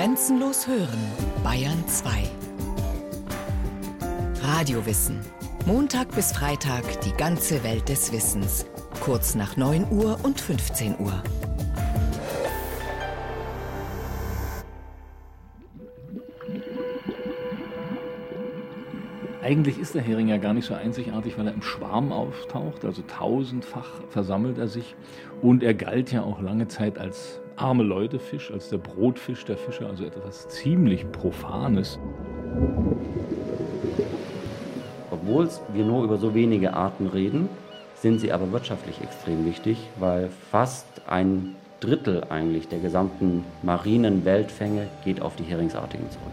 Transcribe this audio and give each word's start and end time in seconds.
Grenzenlos 0.00 0.66
hören, 0.66 0.98
Bayern 1.44 1.86
2. 1.86 2.10
Radiowissen. 4.42 5.20
Montag 5.66 6.14
bis 6.14 6.32
Freitag 6.32 7.02
die 7.02 7.12
ganze 7.12 7.62
Welt 7.64 7.86
des 7.90 8.10
Wissens. 8.10 8.64
Kurz 9.02 9.34
nach 9.34 9.58
9 9.58 9.88
Uhr 9.90 10.18
und 10.22 10.40
15 10.40 10.98
Uhr. 11.00 11.22
Eigentlich 19.42 19.78
ist 19.78 19.94
der 19.94 20.00
Hering 20.00 20.28
ja 20.28 20.38
gar 20.38 20.54
nicht 20.54 20.64
so 20.64 20.72
einzigartig, 20.72 21.36
weil 21.36 21.46
er 21.46 21.52
im 21.52 21.60
Schwarm 21.60 22.10
auftaucht, 22.10 22.86
also 22.86 23.02
tausendfach 23.02 24.00
versammelt 24.08 24.56
er 24.56 24.68
sich. 24.68 24.96
Und 25.42 25.62
er 25.62 25.74
galt 25.74 26.10
ja 26.10 26.22
auch 26.22 26.40
lange 26.40 26.68
Zeit 26.68 26.96
als 26.96 27.42
arme 27.60 27.82
Leute-Fisch, 27.82 28.50
als 28.50 28.70
der 28.70 28.78
Brotfisch 28.78 29.44
der 29.44 29.56
Fische, 29.56 29.86
also 29.86 30.04
etwas 30.04 30.48
ziemlich 30.48 31.10
Profanes. 31.12 31.98
Obwohl 35.10 35.48
wir 35.72 35.84
nur 35.84 36.04
über 36.04 36.16
so 36.16 36.34
wenige 36.34 36.72
Arten 36.74 37.06
reden, 37.06 37.48
sind 37.94 38.20
sie 38.20 38.32
aber 38.32 38.50
wirtschaftlich 38.52 39.00
extrem 39.02 39.44
wichtig, 39.44 39.78
weil 39.98 40.30
fast 40.50 40.86
ein 41.06 41.54
Drittel 41.80 42.24
eigentlich 42.30 42.68
der 42.68 42.78
gesamten 42.78 43.44
marinen 43.62 44.24
Weltfänge 44.24 44.88
geht 45.04 45.20
auf 45.20 45.36
die 45.36 45.44
Heringsartigen 45.44 46.06
zurück. 46.10 46.32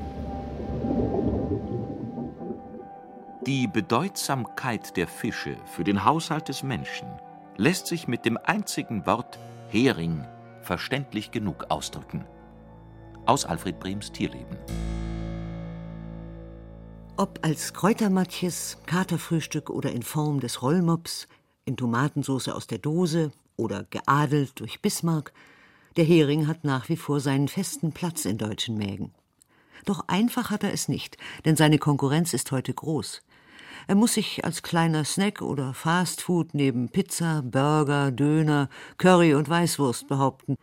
Die 3.45 3.67
Bedeutsamkeit 3.67 4.97
der 4.97 5.07
Fische 5.07 5.55
für 5.65 5.83
den 5.83 6.03
Haushalt 6.03 6.49
des 6.49 6.63
Menschen 6.63 7.07
lässt 7.55 7.87
sich 7.87 8.07
mit 8.07 8.25
dem 8.25 8.37
einzigen 8.43 9.05
Wort 9.05 9.39
Hering 9.69 10.25
verständlich 10.67 11.31
genug 11.31 11.65
ausdrücken. 11.69 12.25
Aus 13.25 13.45
Alfred 13.45 13.79
Brems 13.79 14.11
Tierleben. 14.11 14.57
Ob 17.15 17.39
als 17.41 17.73
Kräutermatjes, 17.73 18.77
Katerfrühstück 18.85 19.69
oder 19.69 19.91
in 19.91 20.03
Form 20.03 20.39
des 20.39 20.61
Rollmops, 20.61 21.27
in 21.65 21.77
Tomatensauce 21.77 22.49
aus 22.49 22.67
der 22.67 22.77
Dose 22.77 23.31
oder 23.55 23.85
geadelt 23.89 24.59
durch 24.59 24.81
Bismarck, 24.81 25.33
der 25.95 26.03
Hering 26.03 26.47
hat 26.47 26.63
nach 26.63 26.89
wie 26.89 26.97
vor 26.97 27.21
seinen 27.21 27.47
festen 27.47 27.91
Platz 27.93 28.25
in 28.25 28.37
deutschen 28.37 28.77
Mägen. 28.77 29.13
Doch 29.85 30.07
einfach 30.07 30.51
hat 30.51 30.63
er 30.63 30.73
es 30.73 30.89
nicht, 30.89 31.17
denn 31.45 31.55
seine 31.55 31.79
Konkurrenz 31.79 32.33
ist 32.33 32.51
heute 32.51 32.73
groß. 32.73 33.23
Er 33.85 33.95
muss 33.95 34.15
sich 34.15 34.43
als 34.43 34.63
kleiner 34.63 35.05
Snack 35.05 35.41
oder 35.41 35.73
Fastfood 35.73 36.53
neben 36.53 36.89
Pizza, 36.89 37.43
Burger, 37.43 38.11
Döner, 38.11 38.69
Curry 38.97 39.35
und 39.35 39.47
Weißwurst 39.47 40.07
behaupten. 40.07 40.57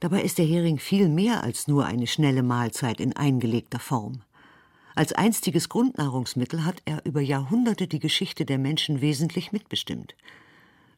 Dabei 0.00 0.22
ist 0.22 0.38
der 0.38 0.46
Hering 0.46 0.78
viel 0.78 1.08
mehr 1.08 1.42
als 1.42 1.66
nur 1.66 1.86
eine 1.86 2.06
schnelle 2.06 2.42
Mahlzeit 2.42 3.00
in 3.00 3.16
eingelegter 3.16 3.78
Form. 3.78 4.22
Als 4.94 5.12
einstiges 5.12 5.68
Grundnahrungsmittel 5.68 6.64
hat 6.64 6.80
er 6.84 7.04
über 7.04 7.20
Jahrhunderte 7.20 7.86
die 7.86 7.98
Geschichte 7.98 8.46
der 8.46 8.58
Menschen 8.58 9.00
wesentlich 9.00 9.52
mitbestimmt. 9.52 10.14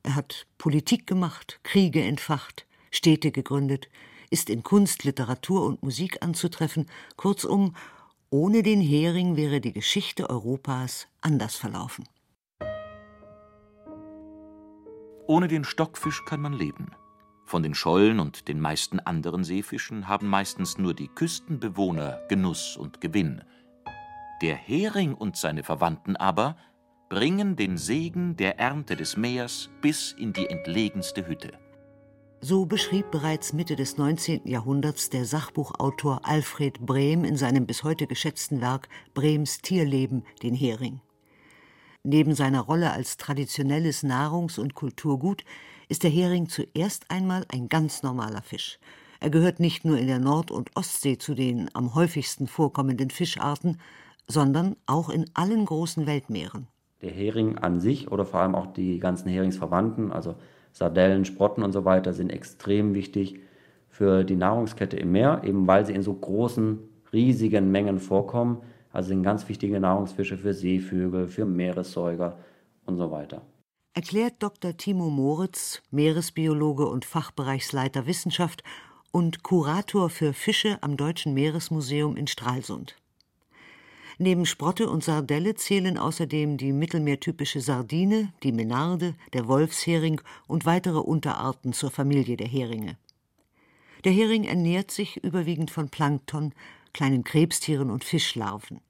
Er 0.02 0.14
hat 0.14 0.46
Politik 0.56 1.06
gemacht, 1.06 1.58
Kriege 1.64 2.02
entfacht, 2.02 2.66
Städte 2.90 3.32
gegründet, 3.32 3.88
ist 4.30 4.50
in 4.50 4.62
Kunst, 4.62 5.04
Literatur 5.04 5.64
und 5.64 5.82
Musik 5.82 6.22
anzutreffen, 6.22 6.86
kurzum 7.16 7.74
ohne 8.30 8.62
den 8.62 8.80
Hering 8.80 9.36
wäre 9.36 9.60
die 9.60 9.72
Geschichte 9.72 10.28
Europas 10.28 11.08
anders 11.20 11.56
verlaufen. 11.56 12.04
Ohne 15.26 15.48
den 15.48 15.64
Stockfisch 15.64 16.24
kann 16.24 16.40
man 16.40 16.52
leben. 16.52 16.90
Von 17.46 17.62
den 17.62 17.74
Schollen 17.74 18.20
und 18.20 18.48
den 18.48 18.60
meisten 18.60 19.00
anderen 19.00 19.44
Seefischen 19.44 20.08
haben 20.08 20.26
meistens 20.26 20.76
nur 20.76 20.92
die 20.92 21.08
Küstenbewohner 21.08 22.20
Genuss 22.28 22.76
und 22.76 23.00
Gewinn. 23.00 23.42
Der 24.42 24.54
Hering 24.54 25.14
und 25.14 25.36
seine 25.36 25.62
Verwandten 25.62 26.16
aber 26.16 26.56
bringen 27.08 27.56
den 27.56 27.78
Segen 27.78 28.36
der 28.36 28.58
Ernte 28.58 28.96
des 28.96 29.16
Meers 29.16 29.70
bis 29.80 30.12
in 30.12 30.34
die 30.34 30.46
entlegenste 30.46 31.26
Hütte. 31.26 31.58
So 32.40 32.66
beschrieb 32.66 33.10
bereits 33.10 33.52
Mitte 33.52 33.74
des 33.74 33.96
19. 33.96 34.42
Jahrhunderts 34.44 35.10
der 35.10 35.24
Sachbuchautor 35.24 36.20
Alfred 36.22 36.78
Brehm 36.78 37.24
in 37.24 37.36
seinem 37.36 37.66
bis 37.66 37.82
heute 37.82 38.06
geschätzten 38.06 38.60
Werk 38.60 38.88
Brehms 39.12 39.58
Tierleben 39.58 40.22
den 40.44 40.54
Hering. 40.54 41.00
Neben 42.04 42.34
seiner 42.34 42.60
Rolle 42.60 42.92
als 42.92 43.16
traditionelles 43.16 44.04
Nahrungs- 44.04 44.60
und 44.60 44.74
Kulturgut 44.74 45.44
ist 45.88 46.04
der 46.04 46.10
Hering 46.10 46.48
zuerst 46.48 47.10
einmal 47.10 47.44
ein 47.48 47.68
ganz 47.68 48.04
normaler 48.04 48.42
Fisch. 48.42 48.78
Er 49.18 49.30
gehört 49.30 49.58
nicht 49.58 49.84
nur 49.84 49.98
in 49.98 50.06
der 50.06 50.20
Nord- 50.20 50.52
und 50.52 50.70
Ostsee 50.76 51.18
zu 51.18 51.34
den 51.34 51.68
am 51.74 51.96
häufigsten 51.96 52.46
vorkommenden 52.46 53.10
Fischarten, 53.10 53.80
sondern 54.28 54.76
auch 54.86 55.10
in 55.10 55.28
allen 55.34 55.64
großen 55.64 56.06
Weltmeeren. 56.06 56.68
Der 57.02 57.10
Hering 57.10 57.58
an 57.58 57.80
sich 57.80 58.12
oder 58.12 58.24
vor 58.24 58.38
allem 58.40 58.54
auch 58.54 58.72
die 58.72 59.00
ganzen 59.00 59.28
Heringsverwandten, 59.28 60.12
also 60.12 60.36
Sardellen, 60.78 61.24
Sprotten 61.24 61.64
und 61.64 61.72
so 61.72 61.84
weiter 61.84 62.12
sind 62.12 62.30
extrem 62.30 62.94
wichtig 62.94 63.40
für 63.88 64.22
die 64.22 64.36
Nahrungskette 64.36 64.96
im 64.96 65.10
Meer, 65.10 65.42
eben 65.42 65.66
weil 65.66 65.84
sie 65.84 65.92
in 65.92 66.02
so 66.02 66.14
großen, 66.14 66.78
riesigen 67.12 67.72
Mengen 67.72 67.98
vorkommen. 67.98 68.62
Also 68.92 69.08
sind 69.08 69.24
ganz 69.24 69.48
wichtige 69.48 69.80
Nahrungsfische 69.80 70.38
für 70.38 70.54
Seevögel, 70.54 71.26
für 71.26 71.46
Meeressäuger 71.46 72.38
und 72.86 72.96
so 72.96 73.10
weiter. 73.10 73.42
Erklärt 73.92 74.34
Dr. 74.38 74.76
Timo 74.76 75.10
Moritz, 75.10 75.82
Meeresbiologe 75.90 76.86
und 76.86 77.04
Fachbereichsleiter 77.04 78.06
Wissenschaft 78.06 78.62
und 79.10 79.42
Kurator 79.42 80.10
für 80.10 80.32
Fische 80.32 80.78
am 80.80 80.96
Deutschen 80.96 81.34
Meeresmuseum 81.34 82.16
in 82.16 82.28
Stralsund. 82.28 82.94
Neben 84.20 84.46
Sprotte 84.46 84.90
und 84.90 85.04
Sardelle 85.04 85.54
zählen 85.54 85.96
außerdem 85.96 86.56
die 86.56 86.72
mittelmeertypische 86.72 87.60
Sardine, 87.60 88.32
die 88.42 88.50
Menarde, 88.50 89.14
der 89.32 89.46
Wolfshering 89.46 90.20
und 90.48 90.66
weitere 90.66 90.98
Unterarten 90.98 91.72
zur 91.72 91.92
Familie 91.92 92.36
der 92.36 92.48
Heringe. 92.48 92.98
Der 94.02 94.10
Hering 94.10 94.42
ernährt 94.42 94.90
sich 94.90 95.22
überwiegend 95.22 95.70
von 95.70 95.88
Plankton, 95.88 96.52
kleinen 96.92 97.22
Krebstieren 97.22 97.90
und 97.90 98.02
Fischlarven. 98.02 98.80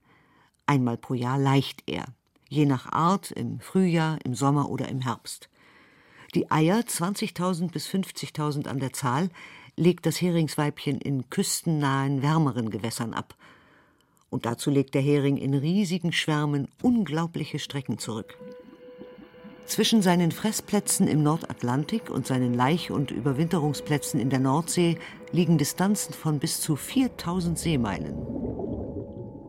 Einmal 0.65 0.97
pro 0.97 1.13
Jahr 1.13 1.39
leicht 1.39 1.83
er, 1.87 2.07
je 2.49 2.65
nach 2.65 2.91
Art 2.91 3.31
im 3.31 3.61
Frühjahr, 3.61 4.19
im 4.25 4.35
Sommer 4.35 4.71
oder 4.71 4.89
im 4.89 5.03
Herbst. 5.03 5.51
Die 6.35 6.51
Eier, 6.51 6.81
20.000 6.81 7.71
bis 7.71 7.87
50.000 7.87 8.67
an 8.67 8.79
der 8.79 8.95
Zahl, 8.95 9.29
legt 9.77 10.07
das 10.07 10.23
Heringsweibchen 10.23 10.99
in 11.03 11.29
küstennahen, 11.29 12.23
wärmeren 12.23 12.71
Gewässern 12.71 13.13
ab– 13.13 13.37
und 14.31 14.47
dazu 14.47 14.71
legt 14.71 14.95
der 14.95 15.03
Hering 15.03 15.37
in 15.37 15.55
riesigen 15.55 16.13
Schwärmen 16.13 16.69
unglaubliche 16.83 17.59
Strecken 17.59 17.99
zurück. 17.99 18.39
Zwischen 19.67 20.01
seinen 20.01 20.33
Fressplätzen 20.33 21.07
im 21.07 21.23
Nordatlantik 21.23 22.11
und 22.11 22.27
seinen 22.27 22.55
Laich- 22.55 22.91
und 22.91 23.11
Überwinterungsplätzen 23.11 24.19
in 24.19 24.31
der 24.31 24.39
Nordsee 24.39 24.97
liegen 25.31 25.59
Distanzen 25.59 26.15
von 26.15 26.39
bis 26.39 26.61
zu 26.61 26.75
4000 26.75 27.59
Seemeilen. 27.59 28.17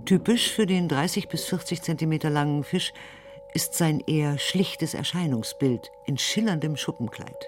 Typisch 0.05 0.51
für 0.51 0.65
den 0.65 0.89
30 0.89 1.29
bis 1.29 1.45
40 1.45 1.81
Zentimeter 1.83 2.29
langen 2.29 2.63
Fisch 2.63 2.91
ist 3.53 3.75
sein 3.75 4.01
eher 4.05 4.37
schlichtes 4.37 4.93
Erscheinungsbild 4.93 5.89
in 6.05 6.17
schillerndem 6.17 6.75
Schuppenkleid. 6.75 7.47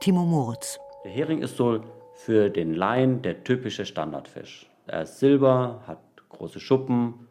Timo 0.00 0.24
Moritz. 0.24 0.80
Der 1.04 1.12
Hering 1.12 1.42
ist 1.42 1.56
so 1.56 1.80
für 2.14 2.50
den 2.50 2.74
Laien 2.74 3.22
der 3.22 3.44
typische 3.44 3.86
Standardfisch. 3.86 4.68
Er 4.86 5.02
ist 5.02 5.20
silber, 5.20 5.82
hat 5.86 5.98
große 6.30 6.60
Schuppen, 6.60 7.28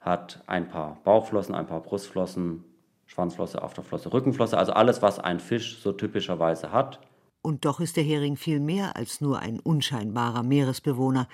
hat 0.00 0.42
ein 0.46 0.68
paar 0.68 1.00
Bauchflossen, 1.02 1.54
ein 1.54 1.66
paar 1.66 1.80
Brustflossen, 1.80 2.64
Schwanzflosse, 3.06 3.62
Afterflosse, 3.62 4.12
Rückenflosse, 4.12 4.58
also 4.58 4.72
alles, 4.72 5.02
was 5.02 5.18
ein 5.18 5.40
Fisch 5.40 5.80
so 5.80 5.92
typischerweise 5.92 6.72
hat. 6.72 7.00
Und 7.42 7.64
doch 7.64 7.80
ist 7.80 7.96
der 7.96 8.04
Hering 8.04 8.36
viel 8.36 8.60
mehr 8.60 8.96
als 8.96 9.20
nur 9.20 9.38
ein 9.38 9.60
unscheinbarer 9.60 10.42
Meeresbewohner. 10.42 11.28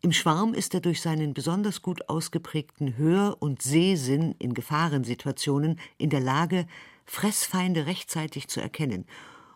Im 0.00 0.12
Schwarm 0.12 0.54
ist 0.54 0.74
er 0.74 0.80
durch 0.80 1.00
seinen 1.00 1.34
besonders 1.34 1.82
gut 1.82 2.08
ausgeprägten 2.08 2.96
Hör- 2.96 3.36
und 3.40 3.62
Sehsinn 3.62 4.34
in 4.38 4.54
Gefahrensituationen 4.54 5.78
in 5.98 6.10
der 6.10 6.20
Lage, 6.20 6.66
Fressfeinde 7.06 7.86
rechtzeitig 7.86 8.48
zu 8.48 8.60
erkennen 8.60 9.06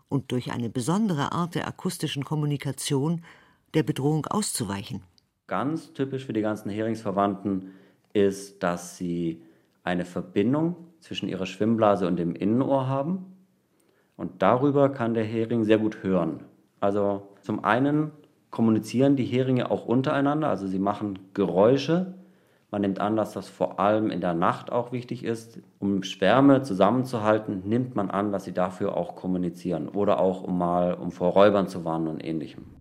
und 0.09 0.31
durch 0.31 0.53
eine 0.53 0.71
besondere 0.71 1.33
Art 1.33 1.57
der 1.57 1.67
akustischen 1.67 2.25
Kommunikation 2.25 3.25
der 3.75 3.83
Bedrohung 3.83 4.27
auszuweichen. 4.27 5.03
Ganz 5.47 5.93
typisch 5.93 6.27
für 6.27 6.33
die 6.33 6.43
ganzen 6.43 6.71
Heringsverwandten 6.71 7.71
ist, 8.13 8.63
dass 8.63 8.97
sie 8.97 9.43
eine 9.85 10.05
Verbindung 10.05 10.75
zwischen 10.99 11.29
ihrer 11.29 11.47
Schwimmblase 11.47 12.09
und 12.09 12.17
dem 12.17 12.35
Innenohr 12.35 12.89
haben. 12.89 13.37
Und 14.17 14.43
darüber 14.43 14.89
kann 14.89 15.15
der 15.15 15.25
Hering 15.25 15.63
sehr 15.63 15.79
gut 15.79 16.03
hören. 16.03 16.41
Also 16.81 17.29
zum 17.43 17.65
einen 17.65 18.11
kommunizieren 18.51 19.15
die 19.15 19.25
Heringe 19.25 19.71
auch 19.71 19.87
untereinander, 19.87 20.49
also 20.49 20.67
sie 20.67 20.79
machen 20.79 21.19
Geräusche. 21.35 22.15
Man 22.73 22.81
nimmt 22.81 23.01
an, 23.01 23.15
dass 23.15 23.33
das 23.33 23.49
vor 23.49 23.79
allem 23.79 24.11
in 24.11 24.21
der 24.21 24.35
Nacht 24.35 24.73
auch 24.73 24.91
wichtig 24.91 25.25
ist. 25.25 25.61
Um 25.79 26.03
Schwärme 26.03 26.63
zusammenzuhalten, 26.63 27.63
nimmt 27.65 27.95
man 27.95 28.11
an, 28.11 28.33
dass 28.33 28.45
sie 28.45 28.53
dafür 28.53 28.97
auch 28.97 29.15
kommunizieren 29.15 29.89
oder 29.89 30.19
auch 30.19 30.43
um 30.43 30.59
mal 30.59 30.95
um 30.95 31.13
vor 31.13 31.33
Räubern 31.33 31.69
zu 31.69 31.85
warnen 31.85 32.09
und 32.09 32.25
ähnlichem. 32.25 32.76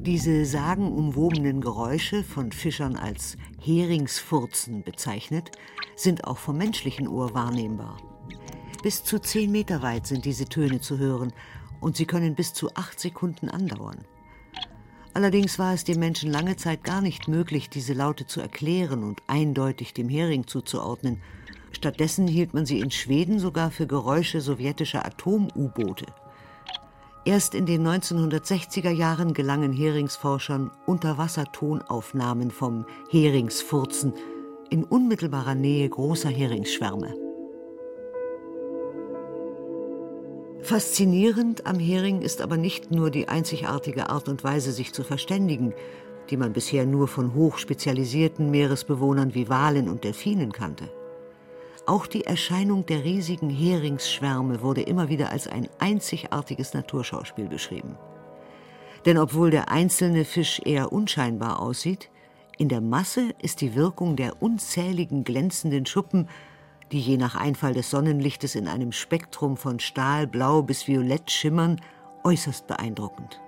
Diese 0.00 0.44
sagenumwobenen 0.44 1.60
Geräusche, 1.60 2.22
von 2.22 2.52
Fischern 2.52 2.94
als 2.94 3.36
Heringsfurzen 3.60 4.84
bezeichnet, 4.84 5.50
sind 5.96 6.24
auch 6.24 6.38
vom 6.38 6.56
menschlichen 6.56 7.08
Ohr 7.08 7.34
wahrnehmbar. 7.34 7.96
Bis 8.80 9.02
zu 9.02 9.18
zehn 9.18 9.50
Meter 9.50 9.82
weit 9.82 10.06
sind 10.06 10.24
diese 10.24 10.44
Töne 10.44 10.80
zu 10.80 10.98
hören 10.98 11.32
und 11.80 11.96
sie 11.96 12.06
können 12.06 12.36
bis 12.36 12.54
zu 12.54 12.70
acht 12.76 13.00
Sekunden 13.00 13.48
andauern. 13.48 14.04
Allerdings 15.14 15.58
war 15.58 15.74
es 15.74 15.82
dem 15.82 15.98
Menschen 15.98 16.30
lange 16.30 16.54
Zeit 16.54 16.84
gar 16.84 17.00
nicht 17.00 17.26
möglich, 17.26 17.68
diese 17.68 17.92
Laute 17.92 18.24
zu 18.24 18.40
erklären 18.40 19.02
und 19.02 19.20
eindeutig 19.26 19.94
dem 19.94 20.08
Hering 20.08 20.46
zuzuordnen. 20.46 21.20
Stattdessen 21.72 22.28
hielt 22.28 22.54
man 22.54 22.66
sie 22.66 22.78
in 22.78 22.92
Schweden 22.92 23.40
sogar 23.40 23.72
für 23.72 23.88
Geräusche 23.88 24.40
sowjetischer 24.40 25.04
Atom-U-Boote. 25.04 26.06
Erst 27.24 27.54
in 27.54 27.66
den 27.66 27.86
1960er 27.86 28.90
Jahren 28.90 29.34
gelangen 29.34 29.72
Heringsforschern 29.72 30.70
Unterwassertonaufnahmen 30.86 32.50
vom 32.50 32.86
Heringsfurzen 33.10 34.14
in 34.70 34.84
unmittelbarer 34.84 35.54
Nähe 35.54 35.88
großer 35.88 36.30
Heringsschwärme. 36.30 37.14
Faszinierend 40.60 41.66
am 41.66 41.78
Hering 41.78 42.20
ist 42.20 42.42
aber 42.42 42.56
nicht 42.56 42.90
nur 42.90 43.10
die 43.10 43.28
einzigartige 43.28 44.10
Art 44.10 44.28
und 44.28 44.44
Weise, 44.44 44.72
sich 44.72 44.92
zu 44.92 45.02
verständigen, 45.02 45.72
die 46.30 46.36
man 46.36 46.52
bisher 46.52 46.84
nur 46.84 47.08
von 47.08 47.34
hochspezialisierten 47.34 48.50
Meeresbewohnern 48.50 49.34
wie 49.34 49.48
Walen 49.48 49.88
und 49.88 50.04
Delfinen 50.04 50.52
kannte. 50.52 50.90
Auch 51.88 52.06
die 52.06 52.26
Erscheinung 52.26 52.84
der 52.84 53.02
riesigen 53.02 53.48
Heringsschwärme 53.48 54.60
wurde 54.60 54.82
immer 54.82 55.08
wieder 55.08 55.32
als 55.32 55.48
ein 55.48 55.68
einzigartiges 55.78 56.74
Naturschauspiel 56.74 57.46
beschrieben. 57.46 57.96
Denn 59.06 59.16
obwohl 59.16 59.50
der 59.50 59.70
einzelne 59.70 60.26
Fisch 60.26 60.60
eher 60.62 60.92
unscheinbar 60.92 61.62
aussieht, 61.62 62.10
in 62.58 62.68
der 62.68 62.82
Masse 62.82 63.30
ist 63.40 63.62
die 63.62 63.74
Wirkung 63.74 64.16
der 64.16 64.42
unzähligen 64.42 65.24
glänzenden 65.24 65.86
Schuppen 65.86 66.28
die 66.92 67.00
je 67.00 67.16
nach 67.16 67.36
Einfall 67.36 67.74
des 67.74 67.90
Sonnenlichtes 67.90 68.54
in 68.54 68.68
einem 68.68 68.92
Spektrum 68.92 69.56
von 69.56 69.80
Stahlblau 69.80 70.62
bis 70.62 70.88
Violett 70.88 71.30
schimmern, 71.30 71.80
äußerst 72.24 72.66
beeindruckend. 72.66 73.40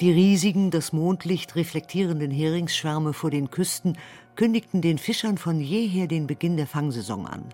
Die 0.00 0.10
riesigen, 0.10 0.70
das 0.70 0.92
Mondlicht 0.92 1.56
reflektierenden 1.56 2.30
Heringsschwärme 2.30 3.12
vor 3.12 3.30
den 3.30 3.50
Küsten 3.50 3.98
kündigten 4.40 4.80
den 4.80 4.96
Fischern 4.96 5.36
von 5.36 5.60
jeher 5.60 6.06
den 6.06 6.26
Beginn 6.26 6.56
der 6.56 6.66
Fangsaison 6.66 7.26
an. 7.26 7.44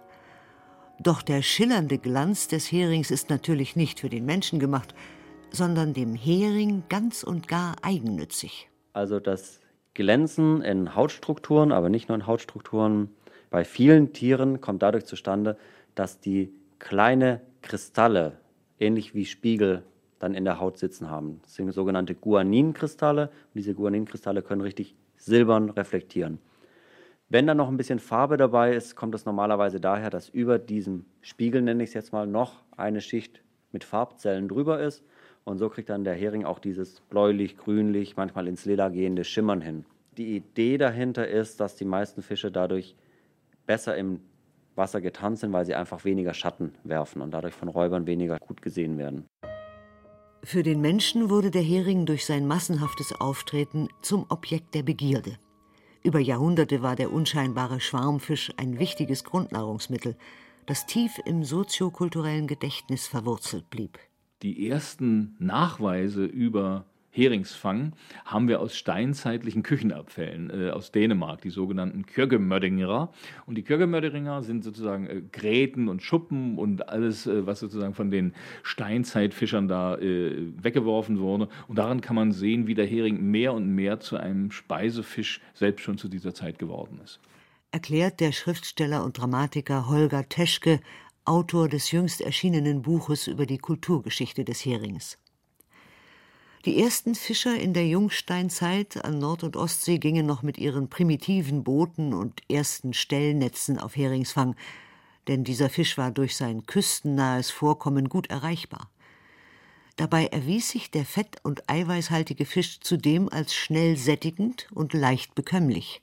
Doch 1.01 1.21
der 1.21 1.43
schillernde 1.43 1.99
Glanz 1.99 2.47
des 2.47 2.71
Herings 2.71 3.11
ist 3.11 3.29
natürlich 3.29 3.75
nicht 3.75 3.99
für 3.99 4.09
den 4.09 4.25
Menschen 4.25 4.61
gemacht, 4.61 4.95
sondern 5.51 5.95
dem 5.95 6.15
Hering 6.15 6.85
ganz 6.89 7.25
und 7.25 7.49
gar 7.49 7.75
eigennützig. 7.83 8.69
Also 8.93 9.19
das 9.19 9.59
Glänzen 9.95 10.63
in 10.63 10.95
Hautstrukturen, 10.95 11.73
aber 11.73 11.89
nicht 11.89 12.09
nur 12.09 12.19
in 12.19 12.29
Hautstrukturen, 12.29 13.11
bei 13.51 13.65
vielen 13.65 14.13
Tieren 14.13 14.61
kommt 14.61 14.81
dadurch 14.83 15.07
zustande, 15.07 15.59
dass 15.97 16.21
die 16.21 16.53
kleine 16.79 17.41
Kristalle, 17.63 18.39
ähnlich 18.79 19.13
wie 19.13 19.25
Spiegel, 19.25 19.83
dann 20.21 20.35
in 20.35 20.45
der 20.45 20.61
Haut 20.61 20.79
sitzen 20.79 21.11
haben. 21.11 21.41
Das 21.43 21.57
sind 21.57 21.73
sogenannte 21.73 22.15
Guaninkristalle. 22.15 23.23
Und 23.25 23.55
diese 23.57 23.75
Guaninkristalle 23.75 24.41
können 24.43 24.61
richtig 24.61 24.95
silbern 25.17 25.71
reflektieren. 25.71 26.39
Wenn 27.29 27.49
dann 27.49 27.57
noch 27.57 27.69
ein 27.69 27.77
bisschen 27.77 27.99
Farbe 27.99 28.37
dabei 28.37 28.75
ist, 28.75 28.95
kommt 28.95 29.15
es 29.17 29.25
normalerweise 29.25 29.81
daher, 29.81 30.11
dass 30.11 30.29
über 30.29 30.61
diesem 30.61 31.07
Spiegel, 31.23 31.61
nenne 31.61 31.83
ich 31.83 31.91
es 31.91 31.95
jetzt 31.95 32.13
mal, 32.13 32.27
noch 32.27 32.63
eine 32.77 33.01
Schicht 33.01 33.43
mit 33.73 33.83
Farbzellen 33.83 34.47
drüber 34.49 34.81
ist. 34.81 35.03
Und 35.45 35.59
so 35.59 35.69
kriegt 35.69 35.89
dann 35.89 36.05
der 36.05 36.15
Hering 36.15 36.45
auch 36.45 36.61
dieses 36.61 37.01
bläulich, 37.01 37.57
grünlich, 37.57 38.17
manchmal 38.17 38.47
ins 38.47 38.65
Lila 38.65 38.91
gehende 38.91 39.25
Schimmern 39.25 39.61
hin. 39.61 39.85
Die 40.17 40.37
Idee 40.37 40.79
dahinter 40.79 41.27
ist, 41.27 41.59
dass 41.59 41.75
die 41.75 41.85
meisten 41.85 42.23
Fische 42.23 42.53
dadurch 42.53 42.95
besser 43.67 43.97
im 43.97 44.21
Wasser 44.77 45.01
getarnt 45.01 45.39
sind, 45.41 45.53
weil 45.53 45.67
sie 45.67 45.75
einfach 45.75 46.05
weniger 46.05 46.33
Schatten 46.33 46.75
werfen 46.85 47.23
und 47.23 47.33
dadurch 47.33 47.55
von 47.55 47.69
Räubern 47.69 48.07
weniger 48.07 48.39
gut 48.39 48.63
gesehen 48.63 48.99
werden. 48.99 49.27
Für 50.45 50.63
den 50.63 50.81
Menschen 50.81 51.29
wurde 51.29 51.51
der 51.51 51.63
Hering 51.63 52.07
durch 52.07 52.25
sein 52.25 52.47
massenhaftes 52.47 53.13
Auftreten 53.21 53.89
zum 54.01 54.27
Objekt 54.29 54.75
der 54.75 54.85
Begierde. 54.85 55.39
Über 56.07 56.21
Jahrhunderte 56.21 56.83
war 56.83 56.95
der 56.95 57.13
unscheinbare 57.13 57.81
Schwarmfisch 57.81 58.53
ein 58.59 58.79
wichtiges 58.79 59.25
Grundnahrungsmittel, 59.25 60.15
das 60.65 60.87
tief 60.87 61.19
im 61.25 61.43
soziokulturellen 61.43 62.47
Gedächtnis 62.47 63.09
verwurzelt 63.09 63.71
blieb. 63.71 63.99
Die 64.41 64.69
ersten 64.69 65.35
Nachweise 65.41 66.25
über 66.25 66.85
Heringsfang 67.17 67.93
haben 68.25 68.47
wir 68.47 68.61
aus 68.61 68.77
steinzeitlichen 68.77 69.63
Küchenabfällen 69.63 70.51
äh, 70.51 70.71
aus 70.71 70.93
Dänemark, 70.93 71.41
die 71.41 71.51
sogenannten 71.51 72.05
Kjörgemördingerer. 72.05 73.13
Und 73.47 73.57
die 73.57 73.63
Kjörgemördingerer 73.63 74.43
sind 74.43 74.63
sozusagen 74.63 75.07
äh, 75.07 75.23
Gräten 75.33 75.89
und 75.89 76.03
Schuppen 76.03 76.59
und 76.59 76.89
alles, 76.89 77.27
äh, 77.27 77.47
was 77.47 77.61
sozusagen 77.61 77.95
von 77.95 78.11
den 78.11 78.35
Steinzeitfischern 78.63 79.67
da 79.67 79.97
äh, 79.97 80.53
weggeworfen 80.63 81.19
wurde. 81.19 81.49
Und 81.69 81.79
daran 81.79 82.03
kann 82.03 82.17
man 82.17 82.33
sehen, 82.33 82.67
wie 82.67 82.75
der 82.75 82.87
Hering 82.87 83.31
mehr 83.31 83.55
und 83.55 83.75
mehr 83.75 83.99
zu 83.99 84.17
einem 84.19 84.51
Speisefisch 84.51 85.41
selbst 85.55 85.83
schon 85.83 85.97
zu 85.97 86.09
dieser 86.09 86.35
Zeit 86.35 86.59
geworden 86.59 87.01
ist. 87.03 87.19
Erklärt 87.71 88.21
der 88.21 88.33
Schriftsteller 88.33 89.05
und 89.05 89.19
Dramatiker 89.19 89.89
Holger 89.89 90.29
Teschke, 90.29 90.81
Autor 91.25 91.69
des 91.69 91.91
jüngst 91.91 92.21
erschienenen 92.21 92.83
Buches 92.83 93.27
über 93.27 93.47
die 93.47 93.59
Kulturgeschichte 93.59 94.45
des 94.45 94.65
Herings. 94.65 95.19
Die 96.67 96.81
ersten 96.81 97.15
Fischer 97.15 97.55
in 97.57 97.75
der 97.75 97.87
Jungsteinzeit 97.87 99.05
an 99.05 99.21
Nord- 99.21 99.45
und 99.45 99.57
Ostsee 99.57 99.99
gingen 99.99 100.27
noch 100.27 100.43
mit 100.43 100.59
ihren 100.59 100.89
primitiven 100.89 101.63
Booten 101.63 102.13
und 102.13 102.41
ersten 102.51 102.93
Stellnetzen 102.93 103.79
auf 103.79 103.95
Heringsfang, 103.95 104.57
denn 105.29 105.45
dieser 105.45 105.71
Fisch 105.71 105.97
war 105.97 106.11
durch 106.11 106.35
sein 106.35 106.67
küstennahes 106.67 107.53
Vorkommen 107.53 108.09
gut 108.09 108.31
erreichbar. 108.31 108.91
Dabei 109.95 110.27
erwies 110.27 110.71
sich 110.71 110.91
der 110.91 111.05
fett- 111.05 111.39
und 111.45 111.71
eiweißhaltige 111.71 112.45
Fisch 112.45 112.81
zudem 112.81 113.29
als 113.29 113.55
schnell 113.55 113.97
sättigend 113.97 114.67
und 114.75 114.93
leicht 114.93 115.37
bekömmlich. 115.37 116.03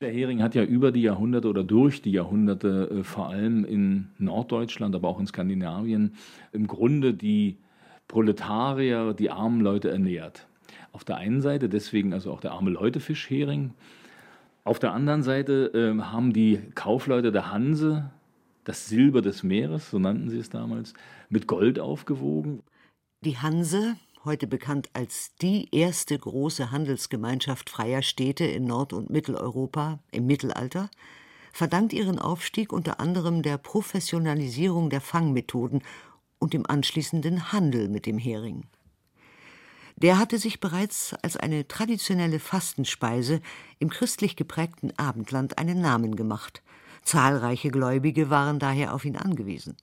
Der 0.00 0.10
Hering 0.10 0.42
hat 0.42 0.54
ja 0.54 0.62
über 0.62 0.90
die 0.90 1.02
Jahrhunderte 1.02 1.48
oder 1.48 1.64
durch 1.64 2.00
die 2.00 2.12
Jahrhunderte 2.12 3.00
äh, 3.00 3.04
vor 3.04 3.28
allem 3.28 3.66
in 3.66 4.08
Norddeutschland, 4.16 4.94
aber 4.94 5.06
auch 5.06 5.20
in 5.20 5.26
Skandinavien 5.26 6.14
im 6.52 6.66
Grunde 6.66 7.12
die 7.12 7.58
Proletarier, 8.08 9.14
die 9.14 9.30
armen 9.30 9.60
Leute 9.60 9.90
ernährt. 9.90 10.46
Auf 10.92 11.04
der 11.04 11.16
einen 11.16 11.42
Seite 11.42 11.68
deswegen 11.68 12.12
also 12.12 12.32
auch 12.32 12.40
der 12.40 12.52
arme 12.52 12.70
Leutefisch 12.70 13.28
Hering. 13.30 13.74
Auf 14.64 14.78
der 14.78 14.92
anderen 14.92 15.22
Seite 15.22 15.70
äh, 15.74 16.02
haben 16.02 16.32
die 16.32 16.60
Kaufleute 16.74 17.30
der 17.30 17.52
Hanse 17.52 18.10
das 18.64 18.86
Silber 18.86 19.22
des 19.22 19.42
Meeres, 19.42 19.90
so 19.90 19.98
nannten 19.98 20.28
sie 20.28 20.38
es 20.38 20.50
damals, 20.50 20.92
mit 21.30 21.46
Gold 21.46 21.78
aufgewogen. 21.78 22.62
Die 23.24 23.38
Hanse, 23.38 23.96
heute 24.24 24.46
bekannt 24.46 24.90
als 24.92 25.34
die 25.40 25.68
erste 25.74 26.18
große 26.18 26.70
Handelsgemeinschaft 26.70 27.70
freier 27.70 28.02
Städte 28.02 28.44
in 28.44 28.64
Nord- 28.64 28.92
und 28.92 29.08
Mitteleuropa 29.08 30.00
im 30.10 30.26
Mittelalter, 30.26 30.90
verdankt 31.52 31.94
ihren 31.94 32.18
Aufstieg 32.18 32.72
unter 32.72 33.00
anderem 33.00 33.42
der 33.42 33.56
Professionalisierung 33.56 34.90
der 34.90 35.00
Fangmethoden 35.00 35.82
und 36.38 36.52
dem 36.52 36.66
anschließenden 36.66 37.52
Handel 37.52 37.88
mit 37.88 38.06
dem 38.06 38.18
Hering. 38.18 38.66
Der 39.96 40.18
hatte 40.18 40.38
sich 40.38 40.60
bereits 40.60 41.14
als 41.22 41.36
eine 41.36 41.66
traditionelle 41.66 42.38
Fastenspeise 42.38 43.40
im 43.80 43.90
christlich 43.90 44.36
geprägten 44.36 44.92
Abendland 44.96 45.58
einen 45.58 45.80
Namen 45.80 46.14
gemacht. 46.14 46.62
Zahlreiche 47.02 47.70
Gläubige 47.70 48.30
waren 48.30 48.60
daher 48.60 48.94
auf 48.94 49.04
ihn 49.04 49.16
angewiesen. 49.16 49.76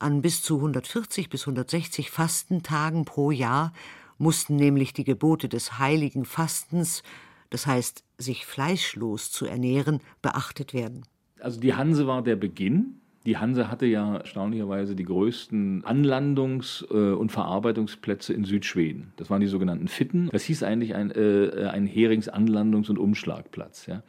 An 0.00 0.22
bis 0.22 0.42
zu 0.42 0.56
140 0.56 1.30
bis 1.30 1.42
160 1.42 2.10
Fastentagen 2.10 3.04
pro 3.04 3.30
Jahr 3.30 3.72
mussten 4.18 4.56
nämlich 4.56 4.92
die 4.92 5.04
Gebote 5.04 5.48
des 5.48 5.78
heiligen 5.78 6.24
Fastens, 6.24 7.04
das 7.50 7.66
heißt 7.66 8.02
sich 8.18 8.44
fleischlos 8.44 9.30
zu 9.30 9.46
ernähren, 9.46 10.00
beachtet 10.20 10.74
werden. 10.74 11.06
Also 11.38 11.60
die 11.60 11.74
Hanse 11.74 12.08
war 12.08 12.22
der 12.22 12.36
Beginn 12.36 13.01
die 13.24 13.36
Hanse 13.36 13.70
hatte 13.70 13.86
ja 13.86 14.16
erstaunlicherweise 14.16 14.96
die 14.96 15.04
größten 15.04 15.84
Anlandungs- 15.84 16.84
äh, 16.90 17.14
und 17.14 17.30
Verarbeitungsplätze 17.30 18.32
in 18.32 18.44
Südschweden. 18.44 19.12
Das 19.16 19.30
waren 19.30 19.40
die 19.40 19.46
sogenannten 19.46 19.88
Fitten. 19.88 20.28
Das 20.32 20.42
hieß 20.44 20.62
eigentlich 20.64 20.94
ein, 20.94 21.10
äh, 21.12 21.68
ein 21.70 21.86
Heringsanlandungs- 21.86 22.90
und 22.90 22.98
Umschlagplatz. 22.98 23.86
Ja. 23.86 24.02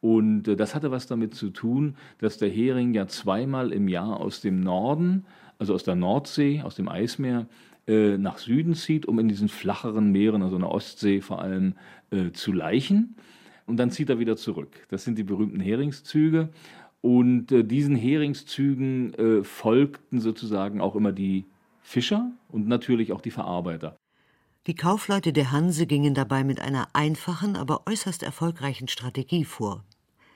Und 0.00 0.46
äh, 0.46 0.56
das 0.56 0.74
hatte 0.74 0.90
was 0.90 1.06
damit 1.06 1.34
zu 1.34 1.50
tun, 1.50 1.96
dass 2.18 2.38
der 2.38 2.48
Hering 2.48 2.94
ja 2.94 3.08
zweimal 3.08 3.72
im 3.72 3.88
Jahr 3.88 4.20
aus 4.20 4.40
dem 4.40 4.60
Norden, 4.60 5.24
also 5.58 5.74
aus 5.74 5.82
der 5.82 5.96
Nordsee, 5.96 6.62
aus 6.62 6.76
dem 6.76 6.88
Eismeer, 6.88 7.46
nach 7.86 8.38
Süden 8.38 8.74
zieht, 8.74 9.06
um 9.06 9.18
in 9.18 9.26
diesen 9.26 9.48
flacheren 9.48 10.12
Meeren, 10.12 10.42
also 10.42 10.54
in 10.54 10.62
der 10.62 10.70
Ostsee 10.70 11.20
vor 11.20 11.42
allem, 11.42 11.74
zu 12.34 12.52
laichen. 12.52 13.16
Und 13.66 13.78
dann 13.78 13.90
zieht 13.90 14.10
er 14.10 14.20
wieder 14.20 14.36
zurück. 14.36 14.86
Das 14.90 15.02
sind 15.02 15.18
die 15.18 15.24
berühmten 15.24 15.58
Heringszüge. 15.58 16.50
Und 17.02 17.50
äh, 17.52 17.64
diesen 17.64 17.96
Heringszügen 17.96 19.14
äh, 19.14 19.44
folgten 19.44 20.20
sozusagen 20.20 20.80
auch 20.80 20.96
immer 20.96 21.12
die 21.12 21.46
Fischer 21.82 22.30
und 22.48 22.68
natürlich 22.68 23.12
auch 23.12 23.20
die 23.20 23.30
Verarbeiter. 23.30 23.96
Die 24.66 24.74
Kaufleute 24.74 25.32
der 25.32 25.52
Hanse 25.52 25.86
gingen 25.86 26.14
dabei 26.14 26.44
mit 26.44 26.60
einer 26.60 26.88
einfachen, 26.92 27.56
aber 27.56 27.86
äußerst 27.86 28.22
erfolgreichen 28.22 28.88
Strategie 28.88 29.44
vor. 29.44 29.84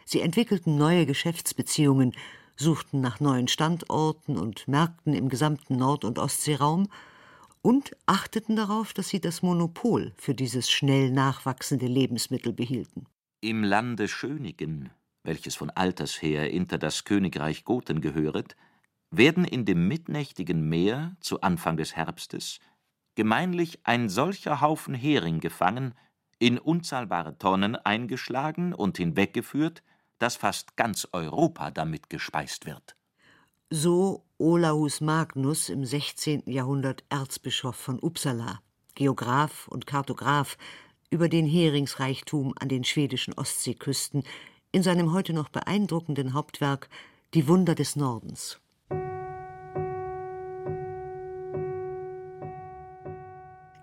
Sie 0.07 0.21
entwickelten 0.21 0.79
neue 0.79 1.05
Geschäftsbeziehungen, 1.05 2.13
suchten 2.57 3.01
nach 3.01 3.21
neuen 3.21 3.49
Standorten 3.49 4.39
und 4.39 4.67
Märkten 4.67 5.13
im 5.13 5.29
gesamten 5.29 5.77
Nord- 5.77 6.05
und 6.05 6.19
Ostseeraum 6.19 6.89
und 7.63 7.97
achteten 8.07 8.57
darauf, 8.57 8.93
dass 8.93 9.09
sie 9.09 9.21
das 9.21 9.43
Monopol 9.43 10.13
für 10.17 10.35
dieses 10.35 10.71
schnell 10.71 11.11
nachwachsende 11.11 11.87
Lebensmittel 11.87 12.53
behielten. 12.53 13.07
Im 13.41 13.63
Lande 13.63 14.09
Schönigen, 14.09 14.91
welches 15.25 15.57
von 15.57 15.71
alters 15.71 16.23
her 16.23 16.45
hinter 16.45 16.79
das 16.79 17.05
Königreich 17.05 17.65
Goten 17.65 18.01
gehöret, 18.01 18.57
werden 19.11 19.45
in 19.45 19.65
dem 19.65 19.89
mitnächtigen 19.89 20.69
Meer 20.69 21.17
zu 21.21 21.41
Anfang 21.41 21.77
des 21.77 21.97
Herbstes 21.97 22.61
gemeinlich 23.15 23.81
ein 23.85 24.09
solcher 24.09 24.61
Haufen 24.61 24.95
Hering 24.95 25.41
gefangen, 25.41 25.95
in 26.39 26.59
unzahlbare 26.59 27.39
Tonnen 27.39 27.77
eingeschlagen 27.77 28.75
und 28.75 28.97
hinweggeführt, 28.97 29.83
dass 30.19 30.37
fast 30.37 30.77
ganz 30.77 31.09
Europa 31.13 31.71
damit 31.71 32.11
gespeist 32.11 32.67
wird. 32.67 32.97
So 33.71 34.25
Olaus 34.39 35.01
Magnus 35.01 35.69
im 35.69 35.85
16. 35.85 36.43
Jahrhundert 36.47 37.05
Erzbischof 37.09 37.77
von 37.77 37.99
Uppsala, 37.99 38.61
Geograph 38.95 39.69
und 39.69 39.87
Kartograph 39.87 40.57
über 41.11 41.29
den 41.29 41.47
Heringsreichtum 41.47 42.55
an 42.59 42.69
den 42.69 42.85
schwedischen 42.85 43.35
Ostseeküsten 43.35 44.25
in 44.75 44.83
seinem 44.83 45.13
heute 45.13 45.33
noch 45.33 45.51
beeindruckenden 45.51 46.35
Hauptwerk 46.35 46.89
Die 47.33 47.47
Wunder 47.47 47.77
des 47.77 47.95
Nordens. 47.95 48.59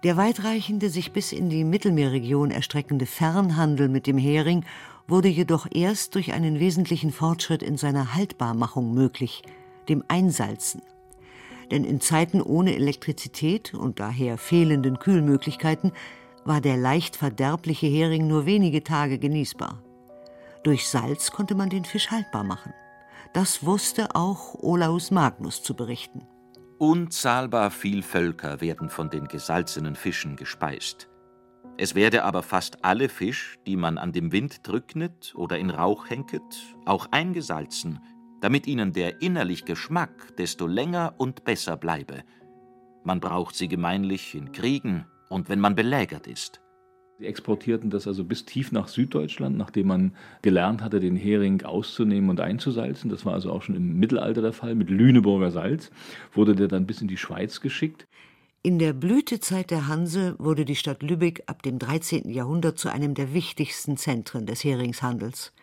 Der 0.03 0.17
weitreichende, 0.17 0.89
sich 0.89 1.13
bis 1.13 1.31
in 1.31 1.49
die 1.49 1.63
Mittelmeerregion 1.63 2.51
erstreckende 2.51 3.05
Fernhandel 3.05 3.87
mit 3.87 4.05
dem 4.05 4.17
Hering 4.17 4.65
wurde 5.07 5.29
jedoch 5.29 5.65
erst 5.71 6.15
durch 6.15 6.33
einen 6.33 6.59
wesentlichen 6.59 7.11
Fortschritt 7.11 7.63
in 7.63 7.77
seiner 7.77 8.13
Haltbarmachung 8.13 8.93
möglich, 8.93 9.43
dem 9.87 10.03
Einsalzen. 10.09 10.81
Denn 11.71 11.85
in 11.85 12.01
Zeiten 12.01 12.41
ohne 12.41 12.75
Elektrizität 12.75 13.73
und 13.73 14.01
daher 14.01 14.37
fehlenden 14.37 14.99
Kühlmöglichkeiten 14.99 15.93
war 16.43 16.59
der 16.59 16.75
leicht 16.75 17.15
verderbliche 17.15 17.87
Hering 17.87 18.27
nur 18.27 18.45
wenige 18.45 18.83
Tage 18.83 19.19
genießbar. 19.19 19.81
Durch 20.63 20.87
Salz 20.87 21.31
konnte 21.31 21.55
man 21.55 21.69
den 21.69 21.85
Fisch 21.85 22.11
haltbar 22.11 22.43
machen. 22.43 22.73
Das 23.33 23.65
wusste 23.65 24.15
auch 24.15 24.55
Olaus 24.55 25.09
Magnus 25.09 25.63
zu 25.63 25.75
berichten. 25.75 26.27
Unzahlbar 26.77 27.71
viel 27.71 28.03
Völker 28.03 28.61
werden 28.61 28.89
von 28.89 29.09
den 29.09 29.27
gesalzenen 29.27 29.95
Fischen 29.95 30.35
gespeist. 30.35 31.09
Es 31.77 31.95
werde 31.95 32.23
aber 32.25 32.43
fast 32.43 32.83
alle 32.83 33.09
Fisch, 33.09 33.57
die 33.65 33.75
man 33.75 33.97
an 33.97 34.11
dem 34.11 34.31
Wind 34.31 34.67
drücknet 34.67 35.33
oder 35.35 35.57
in 35.57 35.69
Rauch 35.69 36.09
henket, 36.09 36.41
auch 36.85 37.07
eingesalzen, 37.11 37.99
damit 38.41 38.67
ihnen 38.67 38.93
der 38.93 39.21
innerlich 39.21 39.65
Geschmack 39.65 40.35
desto 40.37 40.67
länger 40.67 41.15
und 41.17 41.43
besser 41.43 41.77
bleibe. 41.77 42.23
Man 43.03 43.19
braucht 43.19 43.55
sie 43.55 43.67
gemeinlich 43.67 44.35
in 44.35 44.51
Kriegen 44.51 45.05
und 45.29 45.49
wenn 45.49 45.59
man 45.59 45.75
belägert 45.75 46.27
ist. 46.27 46.61
Sie 47.21 47.27
exportierten 47.27 47.91
das 47.91 48.07
also 48.07 48.23
bis 48.23 48.45
tief 48.45 48.71
nach 48.71 48.87
Süddeutschland, 48.87 49.55
nachdem 49.55 49.85
man 49.85 50.15
gelernt 50.41 50.81
hatte, 50.81 50.99
den 50.99 51.15
Hering 51.15 51.61
auszunehmen 51.61 52.31
und 52.31 52.39
einzusalzen. 52.39 53.11
Das 53.11 53.27
war 53.27 53.33
also 53.33 53.51
auch 53.51 53.61
schon 53.61 53.75
im 53.75 53.99
Mittelalter 53.99 54.41
der 54.41 54.53
Fall. 54.53 54.73
Mit 54.73 54.89
Lüneburger 54.89 55.51
Salz 55.51 55.91
wurde 56.33 56.55
der 56.55 56.67
dann 56.67 56.87
bis 56.87 56.99
in 56.99 57.07
die 57.07 57.17
Schweiz 57.17 57.61
geschickt. 57.61 58.07
In 58.63 58.79
der 58.79 58.93
Blütezeit 58.93 59.69
der 59.69 59.87
Hanse 59.87 60.35
wurde 60.39 60.65
die 60.65 60.75
Stadt 60.75 61.03
Lübeck 61.03 61.43
ab 61.45 61.61
dem 61.61 61.77
13. 61.77 62.27
Jahrhundert 62.27 62.79
zu 62.79 62.89
einem 62.89 63.13
der 63.13 63.35
wichtigsten 63.35 63.97
Zentren 63.97 64.47
des 64.47 64.63
Heringshandels. 64.63 65.53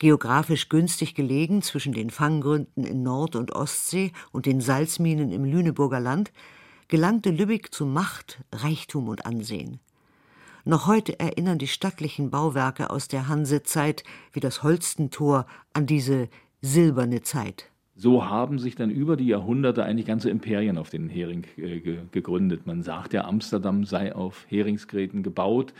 Geografisch 0.00 0.68
günstig 0.68 1.14
gelegen 1.14 1.62
zwischen 1.62 1.94
den 1.94 2.10
Fanggründen 2.10 2.84
in 2.84 3.02
Nord- 3.02 3.36
und 3.36 3.52
Ostsee 3.52 4.12
und 4.32 4.44
den 4.44 4.60
Salzminen 4.60 5.32
im 5.32 5.46
Lüneburger 5.46 6.00
Land, 6.00 6.30
gelangte 6.88 7.30
Lübeck 7.30 7.72
zu 7.72 7.86
Macht, 7.86 8.44
Reichtum 8.52 9.08
und 9.08 9.24
Ansehen. 9.24 9.80
Noch 10.64 10.86
heute 10.86 11.18
erinnern 11.18 11.58
die 11.58 11.68
stattlichen 11.68 12.30
Bauwerke 12.30 12.90
aus 12.90 13.08
der 13.08 13.28
Hansezeit 13.28 14.04
wie 14.32 14.40
das 14.40 14.62
Holstentor 14.62 15.46
an 15.72 15.86
diese 15.86 16.28
silberne 16.60 17.22
Zeit. 17.22 17.70
So 18.00 18.24
haben 18.24 18.58
sich 18.58 18.76
dann 18.76 18.88
über 18.88 19.14
die 19.14 19.26
Jahrhunderte 19.26 19.84
eigentlich 19.84 20.06
ganze 20.06 20.30
Imperien 20.30 20.78
auf 20.78 20.88
den 20.88 21.10
Hering 21.10 21.44
äh, 21.58 21.80
gegründet. 22.10 22.66
Man 22.66 22.82
sagt 22.82 23.12
ja, 23.12 23.26
Amsterdam 23.26 23.84
sei 23.84 24.14
auf 24.14 24.46
Heringsgräten 24.48 25.22
gebaut. 25.22 25.74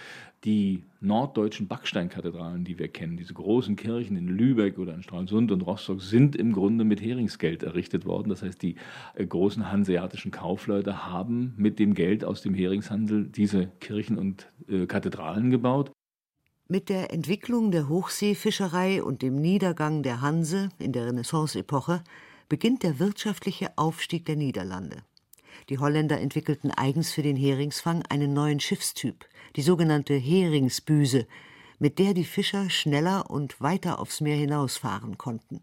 Die 0.45 0.83
norddeutschen 1.01 1.67
Backsteinkathedralen, 1.67 2.63
die 2.65 2.79
wir 2.79 2.89
kennen, 2.89 3.17
diese 3.17 3.33
großen 3.33 3.75
Kirchen 3.75 4.19
in 4.19 4.29
Lübeck 4.29 4.79
oder 4.79 4.93
in 4.95 5.03
Stralsund 5.03 5.51
und 5.51 5.63
Rostock, 5.63 6.03
sind 6.03 6.37
im 6.37 6.53
Grunde 6.53 6.85
mit 6.85 7.01
Heringsgeld 7.01 7.63
errichtet 7.63 8.05
worden. 8.05 8.29
Das 8.29 8.43
heißt, 8.43 8.61
die 8.61 8.75
äh, 9.15 9.25
großen 9.25 9.73
hanseatischen 9.73 10.31
Kaufleute 10.31 11.07
haben 11.07 11.55
mit 11.57 11.79
dem 11.79 11.95
Geld 11.95 12.23
aus 12.23 12.43
dem 12.43 12.53
Heringshandel 12.53 13.29
diese 13.29 13.69
Kirchen 13.81 14.19
und 14.19 14.53
äh, 14.69 14.85
Kathedralen 14.85 15.51
gebaut. 15.51 15.91
Mit 16.73 16.89
der 16.89 17.13
Entwicklung 17.13 17.73
der 17.73 17.89
Hochseefischerei 17.89 19.03
und 19.03 19.23
dem 19.23 19.35
Niedergang 19.35 20.05
der 20.05 20.21
Hanse 20.21 20.69
in 20.79 20.93
der 20.93 21.05
Renaissance-Epoche 21.07 22.05
beginnt 22.49 22.85
der 22.85 23.01
wirtschaftliche 23.01 23.77
Aufstieg 23.77 24.25
der 24.25 24.37
Niederlande. 24.37 25.03
Die 25.69 25.81
Holländer 25.81 26.21
entwickelten 26.21 26.71
eigens 26.71 27.11
für 27.11 27.23
den 27.23 27.35
Heringsfang 27.35 28.05
einen 28.09 28.35
neuen 28.35 28.61
Schiffstyp, 28.61 29.27
die 29.57 29.63
sogenannte 29.63 30.15
Heringsbüse, 30.15 31.27
mit 31.81 31.99
der 31.99 32.15
die 32.15 32.25
Fischer 32.25 32.71
schneller 32.71 33.29
und 33.29 33.61
weiter 33.61 33.99
aufs 33.99 34.21
Meer 34.21 34.37
hinausfahren 34.37 35.19
konnten. 35.19 35.63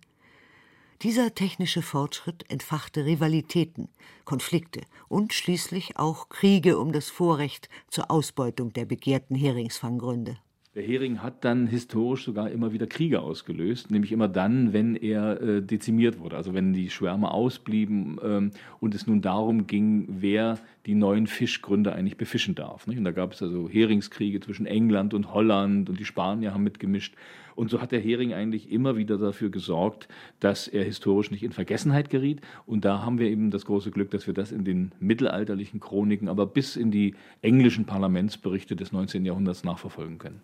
Dieser 1.03 1.33
technische 1.33 1.83
Fortschritt 1.83 2.43
entfachte 2.51 3.05
Rivalitäten, 3.05 3.87
Konflikte 4.25 4.81
und 5.07 5.31
schließlich 5.31 5.95
auch 5.95 6.27
Kriege 6.27 6.77
um 6.77 6.91
das 6.91 7.09
Vorrecht 7.09 7.69
zur 7.87 8.11
Ausbeutung 8.11 8.73
der 8.73 8.83
begehrten 8.83 9.35
Heringsfanggründe. 9.35 10.37
Der 10.77 10.85
Hering 10.85 11.23
hat 11.23 11.43
dann 11.43 11.65
historisch 11.65 12.23
sogar 12.23 12.51
immer 12.51 12.71
wieder 12.71 12.85
Kriege 12.85 13.19
ausgelöst, 13.21 13.89
nämlich 13.89 14.11
immer 14.11 14.27
dann, 14.27 14.73
wenn 14.73 14.95
er 14.95 15.41
äh, 15.41 15.61
dezimiert 15.63 16.19
wurde, 16.19 16.37
also 16.37 16.53
wenn 16.53 16.71
die 16.71 16.91
Schwärme 16.91 17.31
ausblieben 17.31 18.19
ähm, 18.23 18.51
und 18.79 18.93
es 18.93 19.07
nun 19.07 19.23
darum 19.23 19.65
ging, 19.65 20.05
wer 20.07 20.59
die 20.85 20.93
neuen 20.93 21.25
Fischgründe 21.25 21.93
eigentlich 21.93 22.15
befischen 22.15 22.53
darf. 22.53 22.85
Nicht? 22.85 22.99
Und 22.99 23.05
da 23.05 23.11
gab 23.11 23.33
es 23.33 23.41
also 23.41 23.67
Heringskriege 23.67 24.39
zwischen 24.39 24.67
England 24.67 25.15
und 25.15 25.33
Holland 25.33 25.89
und 25.89 25.99
die 25.99 26.05
Spanier 26.05 26.53
haben 26.53 26.63
mitgemischt. 26.63 27.15
Und 27.55 27.71
so 27.71 27.81
hat 27.81 27.91
der 27.91 27.99
Hering 27.99 28.35
eigentlich 28.35 28.71
immer 28.71 28.97
wieder 28.97 29.17
dafür 29.17 29.49
gesorgt, 29.49 30.07
dass 30.39 30.67
er 30.67 30.83
historisch 30.83 31.31
nicht 31.31 31.41
in 31.41 31.53
Vergessenheit 31.53 32.11
geriet. 32.11 32.41
Und 32.67 32.85
da 32.85 33.03
haben 33.03 33.17
wir 33.17 33.31
eben 33.31 33.49
das 33.49 33.65
große 33.65 33.89
Glück, 33.89 34.11
dass 34.11 34.27
wir 34.27 34.35
das 34.35 34.51
in 34.51 34.63
den 34.63 34.91
mittelalterlichen 34.99 35.79
Chroniken, 35.79 36.29
aber 36.29 36.45
bis 36.45 36.75
in 36.75 36.91
die 36.91 37.15
englischen 37.41 37.85
Parlamentsberichte 37.85 38.75
des 38.75 38.91
19. 38.91 39.25
Jahrhunderts 39.25 39.63
nachverfolgen 39.63 40.19
können. 40.19 40.41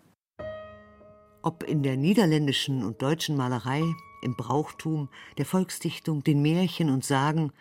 Ob 1.44 1.62
in 1.62 1.82
der 1.82 1.98
niederländischen 1.98 2.82
und 2.82 3.02
deutschen 3.02 3.36
Malerei, 3.36 3.82
im 4.22 4.34
Brauchtum, 4.34 5.10
der 5.36 5.44
Volksdichtung, 5.44 6.24
den 6.24 6.40
Märchen 6.40 6.88
und 6.88 7.04
Sagen, 7.04 7.52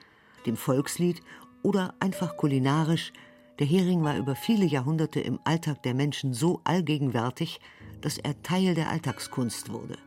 dem 0.46 0.56
Volkslied 0.56 1.22
oder 1.64 1.94
einfach 2.00 2.38
kulinarisch, 2.38 3.12
der 3.60 3.68
Hering 3.68 4.02
war 4.02 4.18
über 4.18 4.36
viele 4.36 4.64
Jahrhunderte 4.64 5.20
im 5.20 5.38
Alltag 5.44 5.84
der 5.84 5.96
Menschen 5.96 6.34
so 6.34 6.62
allgegenwärtig, 6.64 7.60
dass 8.00 8.18
er 8.18 8.42
Teil 8.42 8.74
der 8.74 8.90
Alltagskunst 8.90 9.74
wurde. 9.74 9.98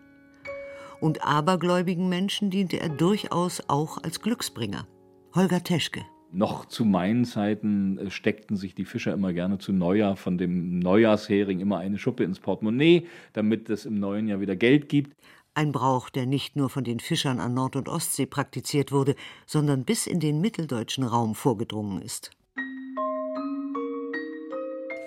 Und 1.02 1.22
abergläubigen 1.22 2.08
Menschen 2.08 2.48
diente 2.48 2.80
er 2.80 2.88
durchaus 2.88 3.62
auch 3.68 4.02
als 4.02 4.22
Glücksbringer. 4.22 4.86
Holger 5.34 5.62
Teschke 5.62 6.02
noch 6.36 6.66
zu 6.66 6.84
meinen 6.84 7.24
Zeiten 7.24 7.98
äh, 7.98 8.10
steckten 8.10 8.56
sich 8.56 8.74
die 8.74 8.84
Fischer 8.84 9.12
immer 9.12 9.32
gerne 9.32 9.58
zu 9.58 9.72
Neujahr 9.72 10.16
von 10.16 10.38
dem 10.38 10.78
Neujahrshering 10.78 11.60
immer 11.60 11.78
eine 11.78 11.98
Schuppe 11.98 12.24
ins 12.24 12.38
Portemonnaie, 12.38 13.06
damit 13.32 13.70
es 13.70 13.86
im 13.86 13.98
neuen 13.98 14.28
Jahr 14.28 14.40
wieder 14.40 14.56
Geld 14.56 14.88
gibt. 14.88 15.16
Ein 15.54 15.72
Brauch, 15.72 16.10
der 16.10 16.26
nicht 16.26 16.54
nur 16.54 16.68
von 16.68 16.84
den 16.84 17.00
Fischern 17.00 17.40
an 17.40 17.54
Nord- 17.54 17.76
und 17.76 17.88
Ostsee 17.88 18.26
praktiziert 18.26 18.92
wurde, 18.92 19.14
sondern 19.46 19.84
bis 19.84 20.06
in 20.06 20.20
den 20.20 20.40
mitteldeutschen 20.42 21.04
Raum 21.04 21.34
vorgedrungen 21.34 22.02
ist. 22.02 22.30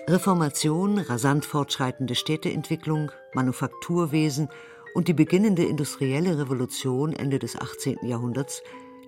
Reformation, 0.08 0.98
rasant 0.98 1.44
fortschreitende 1.44 2.16
Städteentwicklung, 2.16 3.12
Manufakturwesen 3.32 4.48
und 4.94 5.06
die 5.06 5.14
beginnende 5.14 5.62
industrielle 5.62 6.36
Revolution 6.36 7.12
Ende 7.12 7.38
des 7.38 7.54
18. 7.54 7.98
Jahrhunderts 8.02 8.60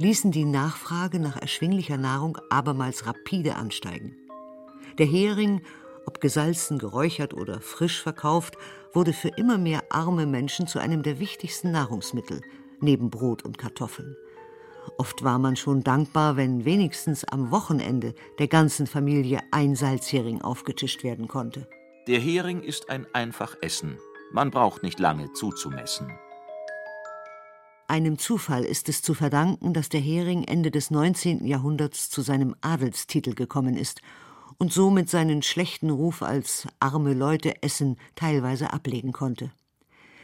ließen 0.03 0.33
die 0.33 0.45
Nachfrage 0.45 1.21
nach 1.21 1.37
erschwinglicher 1.37 1.97
Nahrung 1.97 2.37
abermals 2.51 3.07
rapide 3.07 3.55
ansteigen. 3.55 4.17
Der 4.99 5.07
Hering, 5.07 5.63
ob 6.07 6.21
gesalzen, 6.21 6.81
geräuchert 6.81 7.35
oder 7.35 7.61
frisch 7.61 8.03
verkauft, 8.03 8.59
wurde 8.93 9.13
für 9.13 9.29
immer 9.29 9.59
mehr 9.59 9.85
arme 9.91 10.27
Menschen 10.27 10.67
zu 10.67 10.81
einem 10.81 11.05
der 11.05 11.21
wichtigsten 11.21 11.71
Nahrungsmittel, 11.71 12.41
neben 12.81 13.11
Brot 13.11 13.45
und 13.45 13.59
Kartoffeln. 13.59 14.17
Oft 14.99 15.23
war 15.23 15.39
man 15.39 15.55
schon 15.55 15.85
dankbar, 15.85 16.37
wenn 16.37 16.65
wenigstens 16.65 17.25
am 17.25 17.53
Wochenende 17.53 18.15
der 18.41 18.49
ganzen 18.49 18.89
Familie 18.89 19.39
ein 19.53 19.77
Salzhering 19.77 20.43
aufgetischt 20.43 21.05
werden 21.05 21.29
konnte. 21.29 21.69
Der 22.09 22.19
Hering 22.19 22.63
ist 22.63 22.91
ein 22.91 23.07
einfach 23.13 23.57
Essen. 23.61 23.99
Man 24.33 24.51
braucht 24.51 24.83
nicht 24.83 24.99
lange 24.99 25.33
zuzumessen. 25.33 26.11
Einem 27.93 28.17
Zufall 28.17 28.65
ist 28.65 28.89
es 28.89 29.03
zu 29.03 29.13
verdanken, 29.13 29.75
dass 29.75 29.91
der 29.91 30.01
Hering 30.01 30.45
Ende 30.45 30.71
des 30.71 30.91
19. 30.91 31.47
Jahrhunderts 31.47 32.09
zu 32.09 32.23
seinem 32.23 32.57
Adelstitel 32.63 33.35
gekommen 33.35 33.77
ist 33.77 34.01
und 34.57 34.73
somit 34.73 35.11
seinen 35.11 35.43
schlechten 35.43 35.91
Ruf 35.91 36.23
als 36.23 36.67
arme 36.81 37.13
Leute 37.13 37.63
essen 37.63 37.99
teilweise 38.15 38.73
ablegen 38.73 39.13
konnte. 39.13 39.53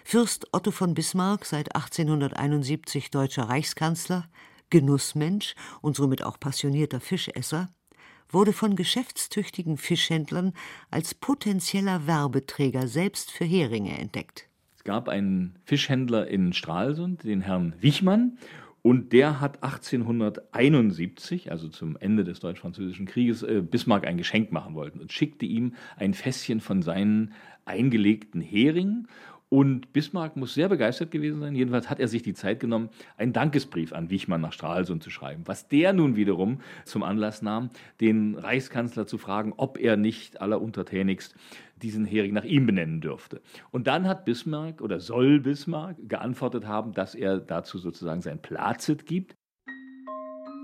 Fürst 0.03 0.47
Otto 0.53 0.71
von 0.71 0.95
Bismarck, 0.95 1.45
seit 1.45 1.77
1871 1.77 3.11
deutscher 3.11 3.51
Reichskanzler, 3.51 4.31
Genussmensch 4.71 5.55
und 5.83 5.95
somit 5.95 6.23
auch 6.23 6.41
passionierter 6.41 7.01
Fischesser, 7.01 7.69
wurde 8.31 8.55
von 8.55 8.77
geschäftstüchtigen 8.77 9.77
Fischhändlern 9.77 10.55
als 10.91 11.15
potenzieller 11.15 12.07
Werbeträger 12.07 12.89
selbst 12.89 13.31
für 13.31 13.45
Heringe 13.45 13.99
entdeckt. 13.99 14.48
Gab 14.89 15.11
einen 15.11 15.57
Fischhändler 15.65 16.29
in 16.29 16.55
Stralsund, 16.55 17.23
den 17.23 17.43
Herrn 17.43 17.75
Wichmann, 17.79 18.39
und 18.81 19.13
der 19.13 19.39
hat 19.39 19.63
1871, 19.63 21.51
also 21.53 21.69
zum 21.69 21.99
Ende 21.99 22.25
des 22.25 22.41
Deutsch-Französischen 22.41 23.05
Krieges, 23.05 23.43
äh, 23.43 23.61
Bismarck 23.61 24.07
ein 24.07 24.17
Geschenk 24.17 24.51
machen 24.51 24.75
wollen 24.75 24.99
und 24.99 25.13
schickte 25.13 25.45
ihm 25.45 25.75
ein 25.99 26.15
Fässchen 26.15 26.63
von 26.63 26.81
seinen 26.81 27.35
eingelegten 27.67 28.41
Heringen 28.41 29.09
und 29.51 29.93
Bismarck 29.93 30.37
muss 30.37 30.55
sehr 30.55 30.69
begeistert 30.69 31.11
gewesen 31.11 31.41
sein. 31.41 31.55
Jedenfalls 31.55 31.89
hat 31.89 32.01
er 32.01 32.09
sich 32.09 32.23
die 32.23 32.35
Zeit 32.35 32.61
genommen, 32.61 32.91
einen 33.17 33.33
Dankesbrief 33.33 33.93
an 33.93 34.11
Wichmann 34.11 34.43
nach 34.43 34.53
Stralsund 34.53 35.03
zu 35.03 35.11
schreiben. 35.11 35.43
Was 35.47 35.69
der 35.69 35.93
nun 35.95 36.17
wiederum 36.17 36.61
zum 36.85 37.03
Anlass 37.03 37.41
nahm, 37.41 37.71
den 38.01 38.35
Reichskanzler 38.35 39.07
zu 39.07 39.17
fragen, 39.17 39.55
ob 39.57 39.79
er 39.79 39.97
nicht 39.97 40.41
alleruntertänigst 40.43 41.35
diesen 41.77 42.05
Hering 42.05 42.35
nach 42.35 42.45
ihm 42.45 42.67
benennen 42.67 43.01
dürfte. 43.01 43.41
Und 43.71 43.87
dann 43.87 44.07
hat 44.07 44.25
Bismarck 44.25 44.83
oder 44.83 45.01
soll 45.01 45.41
Bismarck 45.41 45.97
geantwortet 46.09 46.67
haben, 46.67 46.93
dass 46.93 47.15
er 47.15 47.39
dazu 47.39 47.79
sozusagen 47.79 48.21
sein 48.21 48.43
Plazit 48.43 49.07
gibt. 49.07 49.35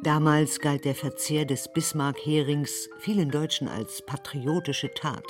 Damals 0.03 0.61
galt 0.61 0.85
der 0.85 0.95
Verzehr 0.95 1.47
des 1.47 1.73
Bismarck-Herings 1.73 2.91
vielen 2.99 3.31
Deutschen 3.31 3.69
als 3.69 4.05
patriotische 4.05 4.91
Tat 4.91 5.25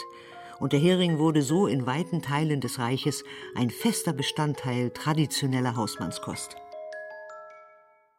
und 0.61 0.73
der 0.73 0.81
Hering 0.81 1.19
wurde 1.19 1.43
so 1.43 1.67
in 1.67 1.87
weiten 1.87 2.23
Teilen 2.23 2.61
des 2.61 2.79
Reiches 2.79 3.25
ein 3.55 3.71
fester 3.71 4.13
Bestandteil 4.13 4.91
traditioneller 4.91 5.77
Hausmannskost. 5.77 6.57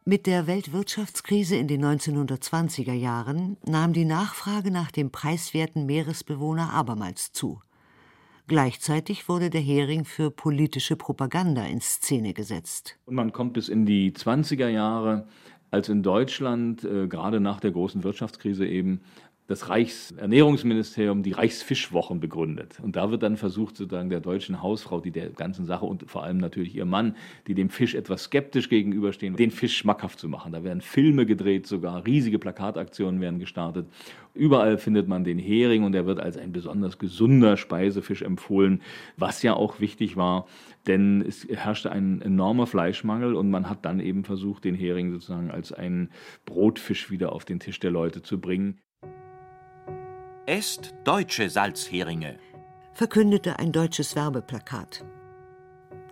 Mit 0.08 0.28
der 0.28 0.46
Weltwirtschaftskrise 0.46 1.56
in 1.56 1.68
den 1.68 1.84
1920er 1.84 2.94
Jahren 2.94 3.58
nahm 3.66 3.92
die 3.92 4.06
Nachfrage 4.06 4.70
nach 4.70 4.92
dem 4.92 5.10
preiswerten 5.10 5.88
Meeresbewohner 5.88 6.72
abermals 6.72 7.32
zu. 7.32 7.60
Gleichzeitig 8.48 9.28
wurde 9.28 9.50
der 9.50 9.62
Hering 9.62 10.06
für 10.06 10.30
politische 10.30 10.96
Propaganda 10.96 11.66
in 11.66 11.82
Szene 11.82 12.34
gesetzt. 12.34 13.00
Und 13.06 13.16
man 13.16 13.32
kommt 13.32 13.54
bis 13.54 13.68
in 13.68 13.88
die 13.88 14.12
20er 14.12 14.68
Jahre, 14.68 15.28
als 15.72 15.90
in 15.90 16.04
Deutschland, 16.04 16.84
äh, 16.84 17.08
gerade 17.08 17.40
nach 17.40 17.60
der 17.60 17.72
großen 17.72 18.04
Wirtschaftskrise 18.04 18.68
eben, 18.68 19.02
das 19.48 19.70
Reichsernährungsministerium 19.70 21.22
die 21.22 21.34
Reichsfischwochen 21.34 22.20
begründet. 22.20 22.80
Und 22.82 22.96
da 22.96 23.12
wird 23.12 23.22
dann 23.22 23.38
versucht, 23.38 23.78
sozusagen 23.78 24.10
der 24.10 24.20
deutschen 24.20 24.64
Hausfrau, 24.64 25.02
die 25.02 25.12
der 25.12 25.30
ganzen 25.30 25.66
Sache 25.66 25.86
und 25.86 26.10
vor 26.10 26.24
allem 26.24 26.38
natürlich 26.38 26.76
ihr 26.76 26.86
Mann, 26.86 27.16
die 27.46 27.54
dem 27.54 27.70
Fisch 27.70 27.94
etwas 27.94 28.24
skeptisch 28.24 28.70
gegenüberstehen, 28.70 29.36
den 29.36 29.52
Fisch 29.52 29.78
schmackhaft 29.78 30.20
zu 30.20 30.30
machen. 30.30 30.52
Da 30.52 30.64
werden 30.64 30.82
Filme 30.82 31.28
gedreht, 31.28 31.68
sogar 31.68 32.06
riesige 32.08 32.40
Plakataktionen 32.40 33.22
werden 33.22 33.40
gestartet. 33.40 33.88
Überall 34.34 34.80
findet 34.80 35.08
man 35.08 35.24
den 35.24 35.38
Hering 35.38 35.84
und 35.84 35.94
er 35.94 36.08
wird 36.08 36.20
als 36.20 36.38
ein 36.38 36.52
besonders 36.52 36.98
gesunder 36.98 37.56
Speisefisch 37.56 38.24
empfohlen, 38.24 38.82
was 39.16 39.44
ja 39.44 39.54
auch 39.54 39.80
wichtig 39.80 40.18
war, 40.18 40.48
denn 40.88 41.22
es 41.22 41.48
herrschte 41.48 41.92
ein 41.92 42.22
enormer 42.22 42.68
Fleischmangel 42.68 43.36
und 43.36 43.50
man 43.50 43.70
hat 43.70 43.86
dann 43.86 44.00
eben 44.00 44.24
versucht, 44.24 44.64
den 44.66 44.76
Hering 44.76 45.12
sozusagen 45.12 45.52
als 45.52 45.72
einen 45.72 46.10
Brotfisch 46.46 47.12
wieder 47.12 47.32
auf 47.32 47.46
den 47.46 47.60
Tisch 47.60 47.80
der 47.80 47.92
Leute 47.92 48.24
zu 48.24 48.42
bringen. 48.42 48.80
Esst 50.48 50.94
deutsche 51.04 51.50
Salzheringe, 51.50 52.38
verkündete 52.94 53.58
ein 53.58 53.72
deutsches 53.72 54.16
Werbeplakat. 54.16 55.04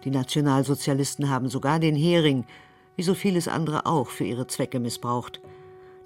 Die 0.03 0.09
Nationalsozialisten 0.09 1.29
haben 1.29 1.49
sogar 1.49 1.79
den 1.79 1.95
Hering, 1.95 2.47
wie 2.95 3.03
so 3.03 3.13
vieles 3.13 3.47
andere 3.47 3.85
auch, 3.85 4.07
für 4.07 4.23
ihre 4.23 4.47
Zwecke 4.47 4.79
missbraucht. 4.79 5.39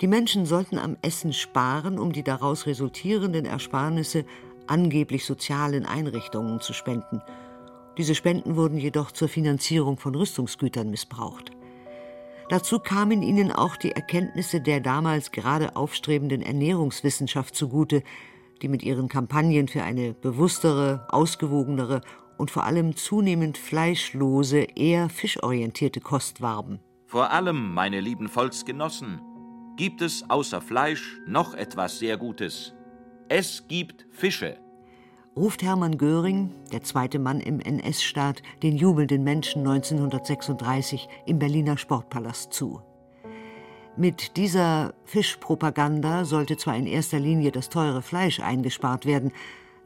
Die 0.02 0.08
Menschen 0.08 0.46
sollten 0.46 0.78
am 0.78 0.98
Essen 1.02 1.32
sparen, 1.32 1.98
um 1.98 2.12
die 2.12 2.24
daraus 2.24 2.66
resultierenden 2.66 3.46
Ersparnisse 3.46 4.26
angeblich 4.68 5.24
sozialen 5.26 5.86
Einrichtungen 5.86 6.60
zu 6.60 6.74
spenden. 6.74 7.22
Diese 7.98 8.14
Spenden 8.14 8.58
wurden 8.58 8.78
jedoch 8.78 9.14
zur 9.14 9.30
Finanzierung 9.30 9.98
von 9.98 10.14
Rüstungsgütern 10.14 10.90
missbraucht. 10.90 11.57
Dazu 12.50 12.80
kamen 12.80 13.24
ihnen 13.24 13.52
auch 13.52 13.76
die 13.76 13.92
Erkenntnisse 13.92 14.62
der 14.62 14.80
damals 14.80 15.32
gerade 15.32 15.76
aufstrebenden 15.76 16.42
Ernährungswissenschaft 16.42 17.56
zugute, 17.56 18.04
die 18.62 18.70
mit 18.70 18.84
ihren 18.84 19.10
Kampagnen 19.10 19.68
für 19.68 19.84
eine 19.84 20.14
bewusstere, 20.14 21.06
ausgewogenere 21.10 22.02
und 22.38 22.50
vor 22.50 22.64
allem 22.64 22.96
zunehmend 22.96 23.58
fleischlose, 23.58 24.60
eher 24.76 25.10
fischorientierte 25.10 26.00
Kost 26.00 26.42
warben. 26.42 26.80
Vor 27.06 27.32
allem, 27.32 27.74
meine 27.74 28.00
lieben 28.00 28.30
Volksgenossen, 28.30 29.22
gibt 29.76 30.02
es 30.02 30.30
außer 30.30 30.62
Fleisch 30.62 31.20
noch 31.28 31.54
etwas 31.54 32.00
sehr 32.00 32.18
Gutes. 32.18 32.74
Es 33.28 33.68
gibt 33.68 34.08
Fische 34.12 34.58
ruft 35.38 35.62
Hermann 35.62 36.00
Göring, 36.00 36.52
der 36.72 36.84
zweite 36.84 37.20
Mann 37.20 37.40
im 37.40 37.60
NS-Staat, 37.60 38.42
den 38.64 38.76
jubelnden 38.76 39.24
Menschen 39.24 39.60
1936 39.60 41.08
im 41.28 41.38
Berliner 41.38 41.78
Sportpalast 41.78 42.52
zu. 42.52 42.82
Mit 43.96 44.36
dieser 44.36 44.96
Fischpropaganda 45.06 46.26
sollte 46.26 46.58
zwar 46.58 46.76
in 46.76 46.88
erster 46.88 47.20
Linie 47.20 47.52
das 47.52 47.70
teure 47.70 48.02
Fleisch 48.02 48.40
eingespart 48.40 49.06
werden, 49.06 49.32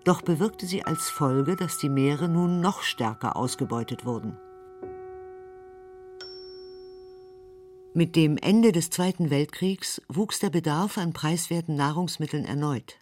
doch 0.05 0.21
bewirkte 0.21 0.65
sie 0.65 0.83
als 0.83 1.09
Folge, 1.09 1.55
dass 1.57 1.77
die 1.77 1.89
Meere 1.89 2.29
nun 2.29 2.61
noch 2.61 2.81
stärker 2.81 3.35
ausgebeutet 3.35 4.05
wurden. 4.05 4.37
Mit 7.93 8.15
dem 8.15 8.37
Ende 8.37 8.71
des 8.71 8.89
Zweiten 8.89 9.29
Weltkriegs 9.29 10.01
wuchs 10.07 10.39
der 10.39 10.49
Bedarf 10.49 10.97
an 10.97 11.11
preiswerten 11.11 11.75
Nahrungsmitteln 11.75 12.45
erneut. 12.45 13.01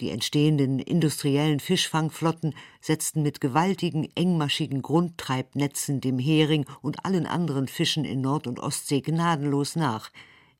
Die 0.00 0.10
entstehenden 0.10 0.78
industriellen 0.78 1.58
Fischfangflotten 1.58 2.54
setzten 2.80 3.22
mit 3.22 3.40
gewaltigen, 3.40 4.08
engmaschigen 4.14 4.82
Grundtreibnetzen 4.82 6.02
dem 6.02 6.18
Hering 6.18 6.66
und 6.82 7.04
allen 7.06 7.26
anderen 7.26 7.66
Fischen 7.66 8.04
in 8.04 8.20
Nord- 8.20 8.46
und 8.46 8.60
Ostsee 8.60 9.00
gnadenlos 9.00 9.74
nach, 9.74 10.10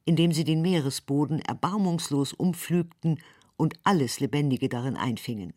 indem 0.06 0.32
sie 0.32 0.44
den 0.44 0.62
Meeresboden 0.62 1.40
erbarmungslos 1.40 2.32
umpflügten 2.32 3.20
und 3.58 3.74
alles 3.84 4.20
Lebendige 4.20 4.70
darin 4.70 4.96
einfingen. 4.96 5.52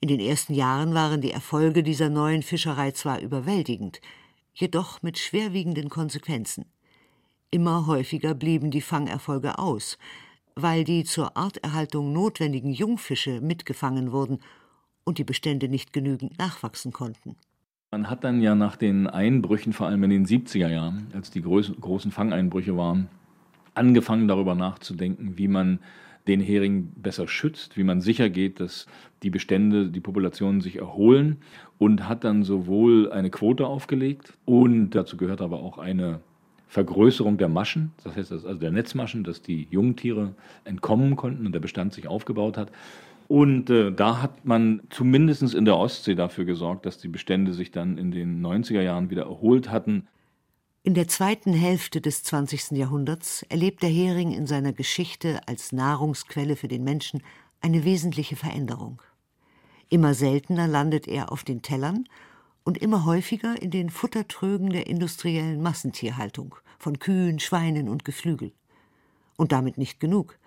In 0.00 0.08
den 0.08 0.20
ersten 0.20 0.54
Jahren 0.54 0.94
waren 0.94 1.20
die 1.20 1.30
Erfolge 1.30 1.82
dieser 1.82 2.08
neuen 2.08 2.42
Fischerei 2.42 2.92
zwar 2.92 3.20
überwältigend, 3.20 4.00
jedoch 4.54 5.02
mit 5.02 5.18
schwerwiegenden 5.18 5.90
Konsequenzen. 5.90 6.66
Immer 7.50 7.86
häufiger 7.86 8.34
blieben 8.34 8.70
die 8.70 8.80
Fangerfolge 8.80 9.58
aus, 9.58 9.98
weil 10.56 10.84
die 10.84 11.04
zur 11.04 11.36
Arterhaltung 11.36 12.12
notwendigen 12.12 12.70
Jungfische 12.70 13.40
mitgefangen 13.40 14.12
wurden 14.12 14.40
und 15.04 15.18
die 15.18 15.24
Bestände 15.24 15.68
nicht 15.68 15.92
genügend 15.92 16.38
nachwachsen 16.38 16.92
konnten. 16.92 17.36
Man 17.90 18.10
hat 18.10 18.24
dann 18.24 18.40
ja 18.40 18.54
nach 18.54 18.76
den 18.76 19.06
Einbrüchen, 19.06 19.72
vor 19.72 19.86
allem 19.86 20.02
in 20.04 20.10
den 20.10 20.26
70er 20.26 20.68
Jahren, 20.68 21.08
als 21.14 21.30
die 21.30 21.42
großen 21.42 22.10
Fangeinbrüche 22.10 22.76
waren, 22.76 23.08
angefangen 23.74 24.28
darüber 24.28 24.54
nachzudenken, 24.54 25.38
wie 25.38 25.48
man 25.48 25.78
den 26.26 26.40
Hering 26.40 26.92
besser 26.96 27.28
schützt, 27.28 27.76
wie 27.76 27.84
man 27.84 28.00
sicher 28.00 28.30
geht, 28.30 28.58
dass 28.58 28.86
die 29.22 29.30
Bestände, 29.30 29.90
die 29.90 30.00
Populationen 30.00 30.60
sich 30.60 30.76
erholen 30.76 31.38
und 31.78 32.08
hat 32.08 32.24
dann 32.24 32.44
sowohl 32.44 33.12
eine 33.12 33.30
Quote 33.30 33.66
aufgelegt 33.66 34.32
und 34.44 34.90
dazu 34.90 35.16
gehört 35.16 35.42
aber 35.42 35.60
auch 35.60 35.78
eine 35.78 36.20
Vergrößerung 36.74 37.38
der 37.38 37.48
Maschen, 37.48 37.92
das 38.02 38.16
heißt 38.16 38.32
also 38.32 38.52
der 38.54 38.72
Netzmaschen, 38.72 39.22
dass 39.22 39.42
die 39.42 39.68
Jungtiere 39.70 40.34
entkommen 40.64 41.14
konnten 41.14 41.46
und 41.46 41.52
der 41.52 41.60
Bestand 41.60 41.94
sich 41.94 42.08
aufgebaut 42.08 42.56
hat. 42.56 42.72
Und 43.28 43.70
äh, 43.70 43.92
da 43.92 44.20
hat 44.20 44.44
man 44.44 44.80
zumindest 44.90 45.54
in 45.54 45.66
der 45.66 45.76
Ostsee 45.76 46.16
dafür 46.16 46.44
gesorgt, 46.44 46.84
dass 46.84 46.98
die 46.98 47.06
Bestände 47.06 47.54
sich 47.54 47.70
dann 47.70 47.96
in 47.96 48.10
den 48.10 48.44
90er 48.44 48.82
Jahren 48.82 49.08
wieder 49.08 49.22
erholt 49.22 49.70
hatten. 49.70 50.08
In 50.82 50.94
der 50.94 51.06
zweiten 51.06 51.52
Hälfte 51.52 52.00
des 52.00 52.24
20. 52.24 52.72
Jahrhunderts 52.72 53.44
erlebt 53.44 53.80
der 53.84 53.90
Hering 53.90 54.32
in 54.32 54.48
seiner 54.48 54.72
Geschichte 54.72 55.46
als 55.46 55.70
Nahrungsquelle 55.70 56.56
für 56.56 56.68
den 56.68 56.82
Menschen 56.82 57.22
eine 57.60 57.84
wesentliche 57.84 58.34
Veränderung. 58.34 59.00
Immer 59.90 60.12
seltener 60.14 60.66
landet 60.66 61.06
er 61.06 61.30
auf 61.30 61.44
den 61.44 61.62
Tellern 61.62 62.08
und 62.64 62.78
immer 62.78 63.04
häufiger 63.04 63.60
in 63.60 63.70
den 63.70 63.90
Futtertrögen 63.90 64.70
der 64.70 64.86
industriellen 64.86 65.62
Massentierhaltung 65.62 66.56
von 66.78 66.98
Kühen, 66.98 67.38
Schweinen 67.38 67.88
und 67.88 68.04
Geflügel. 68.04 68.52
Und 69.36 69.52
damit 69.52 69.78
nicht 69.78 70.00
genug. 70.00 70.38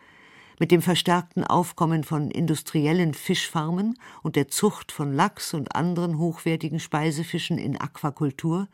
Mit 0.59 0.71
dem 0.71 0.81
verstärkten 0.81 1.43
Aufkommen 1.43 2.03
von 2.03 2.31
industriellen 2.31 3.13
Fischfarmen 3.13 3.99
und 4.23 4.35
der 4.35 4.47
Zucht 4.47 4.91
von 4.91 5.13
Lachs 5.13 5.53
und 5.53 5.75
anderen 5.75 6.17
hochwertigen 6.17 6.79
Speisefischen 6.79 7.59
in 7.59 7.79
Aquakultur 7.79 8.67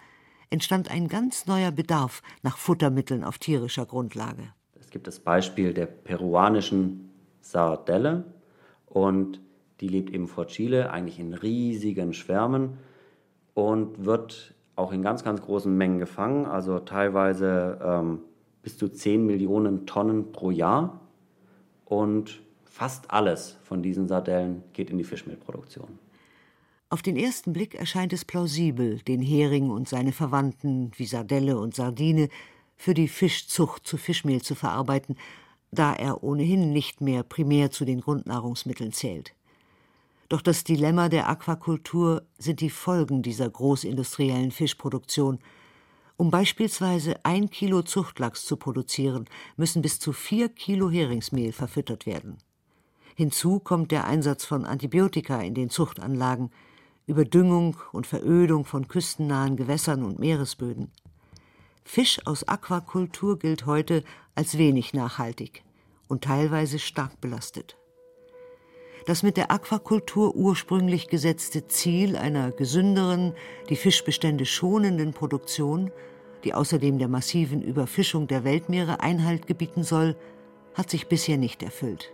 entstand 0.49 0.89
ein 0.89 1.09
ganz 1.09 1.45
neuer 1.45 1.71
Bedarf 1.71 2.21
nach 2.41 2.57
Futtermitteln 2.57 3.23
auf 3.25 3.37
tierischer 3.37 3.85
Grundlage. 3.85 4.53
Es 4.79 4.89
gibt 4.91 5.07
das 5.07 5.19
Beispiel 5.19 5.73
der 5.73 5.87
peruanischen 5.87 7.09
Sardelle 7.41 8.23
und 8.85 9.41
die 9.81 9.87
lebt 9.89 10.11
eben 10.11 10.27
vor 10.27 10.47
Chile, 10.47 10.91
eigentlich 10.91 11.19
in 11.19 11.33
riesigen 11.33 12.13
Schwärmen 12.13 12.77
und 13.53 14.05
wird 14.05 14.53
auch 14.75 14.91
in 14.91 15.01
ganz, 15.01 15.23
ganz 15.23 15.41
großen 15.41 15.75
Mengen 15.75 15.99
gefangen, 15.99 16.45
also 16.45 16.79
teilweise 16.79 17.79
ähm, 17.83 18.19
bis 18.61 18.77
zu 18.77 18.87
10 18.87 19.25
Millionen 19.25 19.85
Tonnen 19.85 20.31
pro 20.31 20.51
Jahr. 20.51 20.99
Und 21.85 22.41
fast 22.63 23.11
alles 23.11 23.57
von 23.63 23.83
diesen 23.83 24.07
Sardellen 24.07 24.63
geht 24.73 24.89
in 24.89 24.97
die 24.97 25.03
Fischmehlproduktion. 25.03 25.99
Auf 26.89 27.01
den 27.01 27.17
ersten 27.17 27.53
Blick 27.53 27.75
erscheint 27.75 28.13
es 28.13 28.25
plausibel, 28.25 28.99
den 28.99 29.21
Hering 29.21 29.69
und 29.69 29.89
seine 29.89 30.11
Verwandten 30.11 30.91
wie 30.95 31.05
Sardelle 31.05 31.57
und 31.57 31.75
Sardine 31.75 32.29
für 32.75 32.93
die 32.93 33.07
Fischzucht 33.07 33.85
zu 33.85 33.97
Fischmehl 33.97 34.41
zu 34.41 34.55
verarbeiten, 34.55 35.17
da 35.71 35.93
er 35.93 36.23
ohnehin 36.23 36.71
nicht 36.71 37.01
mehr 37.01 37.23
primär 37.23 37.71
zu 37.71 37.85
den 37.85 38.01
Grundnahrungsmitteln 38.01 38.91
zählt. 38.91 39.33
Doch 40.29 40.41
das 40.41 40.63
Dilemma 40.63 41.09
der 41.09 41.29
Aquakultur 41.29 42.23
sind 42.37 42.61
die 42.61 42.69
Folgen 42.69 43.21
dieser 43.21 43.49
großindustriellen 43.49 44.51
Fischproduktion. 44.51 45.39
Um 46.17 46.31
beispielsweise 46.31 47.23
ein 47.23 47.49
Kilo 47.49 47.81
Zuchtlachs 47.81 48.45
zu 48.45 48.57
produzieren, 48.57 49.25
müssen 49.57 49.81
bis 49.81 49.99
zu 49.99 50.13
vier 50.13 50.49
Kilo 50.49 50.89
Heringsmehl 50.89 51.51
verfüttert 51.51 52.05
werden. 52.05 52.37
Hinzu 53.15 53.59
kommt 53.59 53.91
der 53.91 54.05
Einsatz 54.05 54.45
von 54.45 54.65
Antibiotika 54.65 55.41
in 55.41 55.53
den 55.53 55.69
Zuchtanlagen, 55.69 56.51
Überdüngung 57.05 57.77
und 57.91 58.07
Verödung 58.07 58.65
von 58.65 58.87
küstennahen 58.87 59.57
Gewässern 59.57 60.03
und 60.03 60.19
Meeresböden. 60.19 60.91
Fisch 61.83 62.25
aus 62.25 62.47
Aquakultur 62.47 63.37
gilt 63.37 63.65
heute 63.65 64.03
als 64.35 64.57
wenig 64.57 64.93
nachhaltig 64.93 65.63
und 66.07 66.23
teilweise 66.23 66.79
stark 66.79 67.19
belastet. 67.19 67.75
Das 69.05 69.21
mit 69.21 69.35
der 69.35 69.51
Aquakultur 69.51 70.33
ursprünglich 70.35 71.09
gesetzte 71.09 71.67
Ziel 71.67 72.15
einer 72.15 72.51
gesünderen, 72.51 73.33
die 73.69 73.75
Fischbestände 73.75 74.45
schonenden 74.45 75.11
Produktion, 75.13 75.91
die 76.45 76.53
außerdem 76.53 76.99
der 76.99 77.09
massiven 77.09 77.61
Überfischung 77.61 78.27
der 78.27 78.43
Weltmeere 78.45 79.01
Einhalt 79.01 79.45
gebieten 79.45 79.83
soll, 79.83 80.15
hat 80.73 80.89
sich 80.89 81.07
bisher 81.07 81.37
nicht 81.37 81.63
erfüllt. 81.63 82.13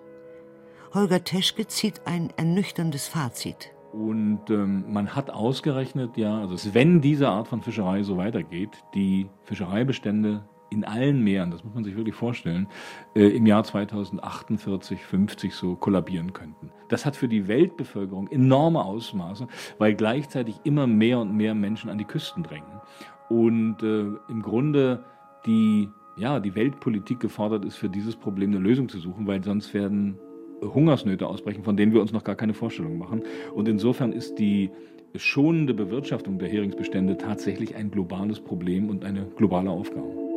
Holger 0.94 1.24
Teschke 1.24 1.68
zieht 1.68 2.02
ein 2.06 2.32
ernüchterndes 2.36 3.08
Fazit. 3.08 3.72
Und 3.92 4.50
ähm, 4.50 4.86
man 4.92 5.16
hat 5.16 5.30
ausgerechnet, 5.30 6.18
ja, 6.18 6.40
also 6.40 6.74
wenn 6.74 7.02
diese 7.02 7.30
Art 7.30 7.48
von 7.48 7.62
Fischerei 7.62 8.04
so 8.04 8.18
weitergeht, 8.18 8.84
die 8.94 9.28
Fischereibestände 9.44 10.44
in 10.70 10.84
allen 10.84 11.24
Meeren, 11.24 11.52
das 11.52 11.64
muss 11.64 11.74
man 11.74 11.84
sich 11.84 11.96
wirklich 11.96 12.16
vorstellen, 12.16 12.68
äh, 13.16 13.28
im 13.28 13.46
Jahr 13.46 13.64
2048, 13.64 15.00
50 15.02 15.54
so 15.54 15.76
kollabieren 15.76 16.34
könnten. 16.34 16.72
Das 16.90 17.06
hat 17.06 17.16
für 17.16 17.28
die 17.28 17.48
Weltbevölkerung 17.48 18.28
enorme 18.28 18.84
Ausmaße, 18.84 19.48
weil 19.78 19.96
gleichzeitig 19.96 20.60
immer 20.64 20.88
mehr 20.88 21.20
und 21.20 21.36
mehr 21.36 21.56
Menschen 21.56 21.90
an 21.90 21.98
die 21.98 22.06
Küsten 22.06 22.44
drängen. 22.44 22.82
Und 23.30 23.84
äh, 23.84 24.06
im 24.30 24.42
Grunde 24.42 25.04
die, 25.46 25.90
ja, 26.18 26.40
die 26.40 26.56
Weltpolitik 26.56 27.20
gefordert 27.20 27.66
ist, 27.66 27.76
für 27.76 27.90
dieses 27.90 28.16
Problem 28.16 28.52
eine 28.52 28.60
Lösung 28.60 28.90
zu 28.90 29.00
suchen, 29.00 29.28
weil 29.28 29.44
sonst 29.44 29.74
werden 29.74 30.18
Hungersnöte 30.62 31.28
ausbrechen, 31.28 31.64
von 31.64 31.78
denen 31.78 31.94
wir 31.94 32.02
uns 32.02 32.12
noch 32.12 32.24
gar 32.24 32.36
keine 32.36 32.54
Vorstellung 32.54 32.98
machen. 32.98 33.24
Und 33.54 33.68
insofern 33.68 34.12
ist 34.12 34.36
die 34.40 34.72
schonende 35.16 35.74
Bewirtschaftung 35.74 36.38
der 36.38 36.50
Heringsbestände 36.50 37.18
tatsächlich 37.18 37.76
ein 37.76 37.90
globales 37.90 38.40
Problem 38.40 38.90
und 38.90 39.06
eine 39.06 39.26
globale 39.38 39.70
Aufgabe. 39.70 40.29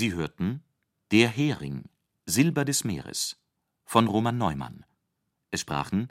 Sie 0.00 0.14
hörten 0.14 0.64
Der 1.10 1.28
Hering, 1.28 1.84
Silber 2.24 2.64
des 2.64 2.84
Meeres 2.84 3.36
von 3.84 4.08
Roman 4.08 4.38
Neumann. 4.38 4.86
Es 5.50 5.60
sprachen 5.60 6.10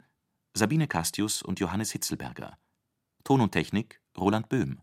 Sabine 0.54 0.86
Castius 0.86 1.42
und 1.42 1.58
Johannes 1.58 1.90
Hitzelberger. 1.90 2.56
Ton 3.24 3.40
und 3.40 3.50
Technik 3.50 4.00
Roland 4.16 4.48
Böhm. 4.48 4.80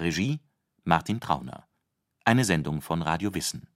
Regie 0.00 0.40
Martin 0.82 1.20
Trauner. 1.20 1.68
Eine 2.24 2.44
Sendung 2.44 2.82
von 2.82 3.02
Radio 3.02 3.34
Wissen 3.34 3.68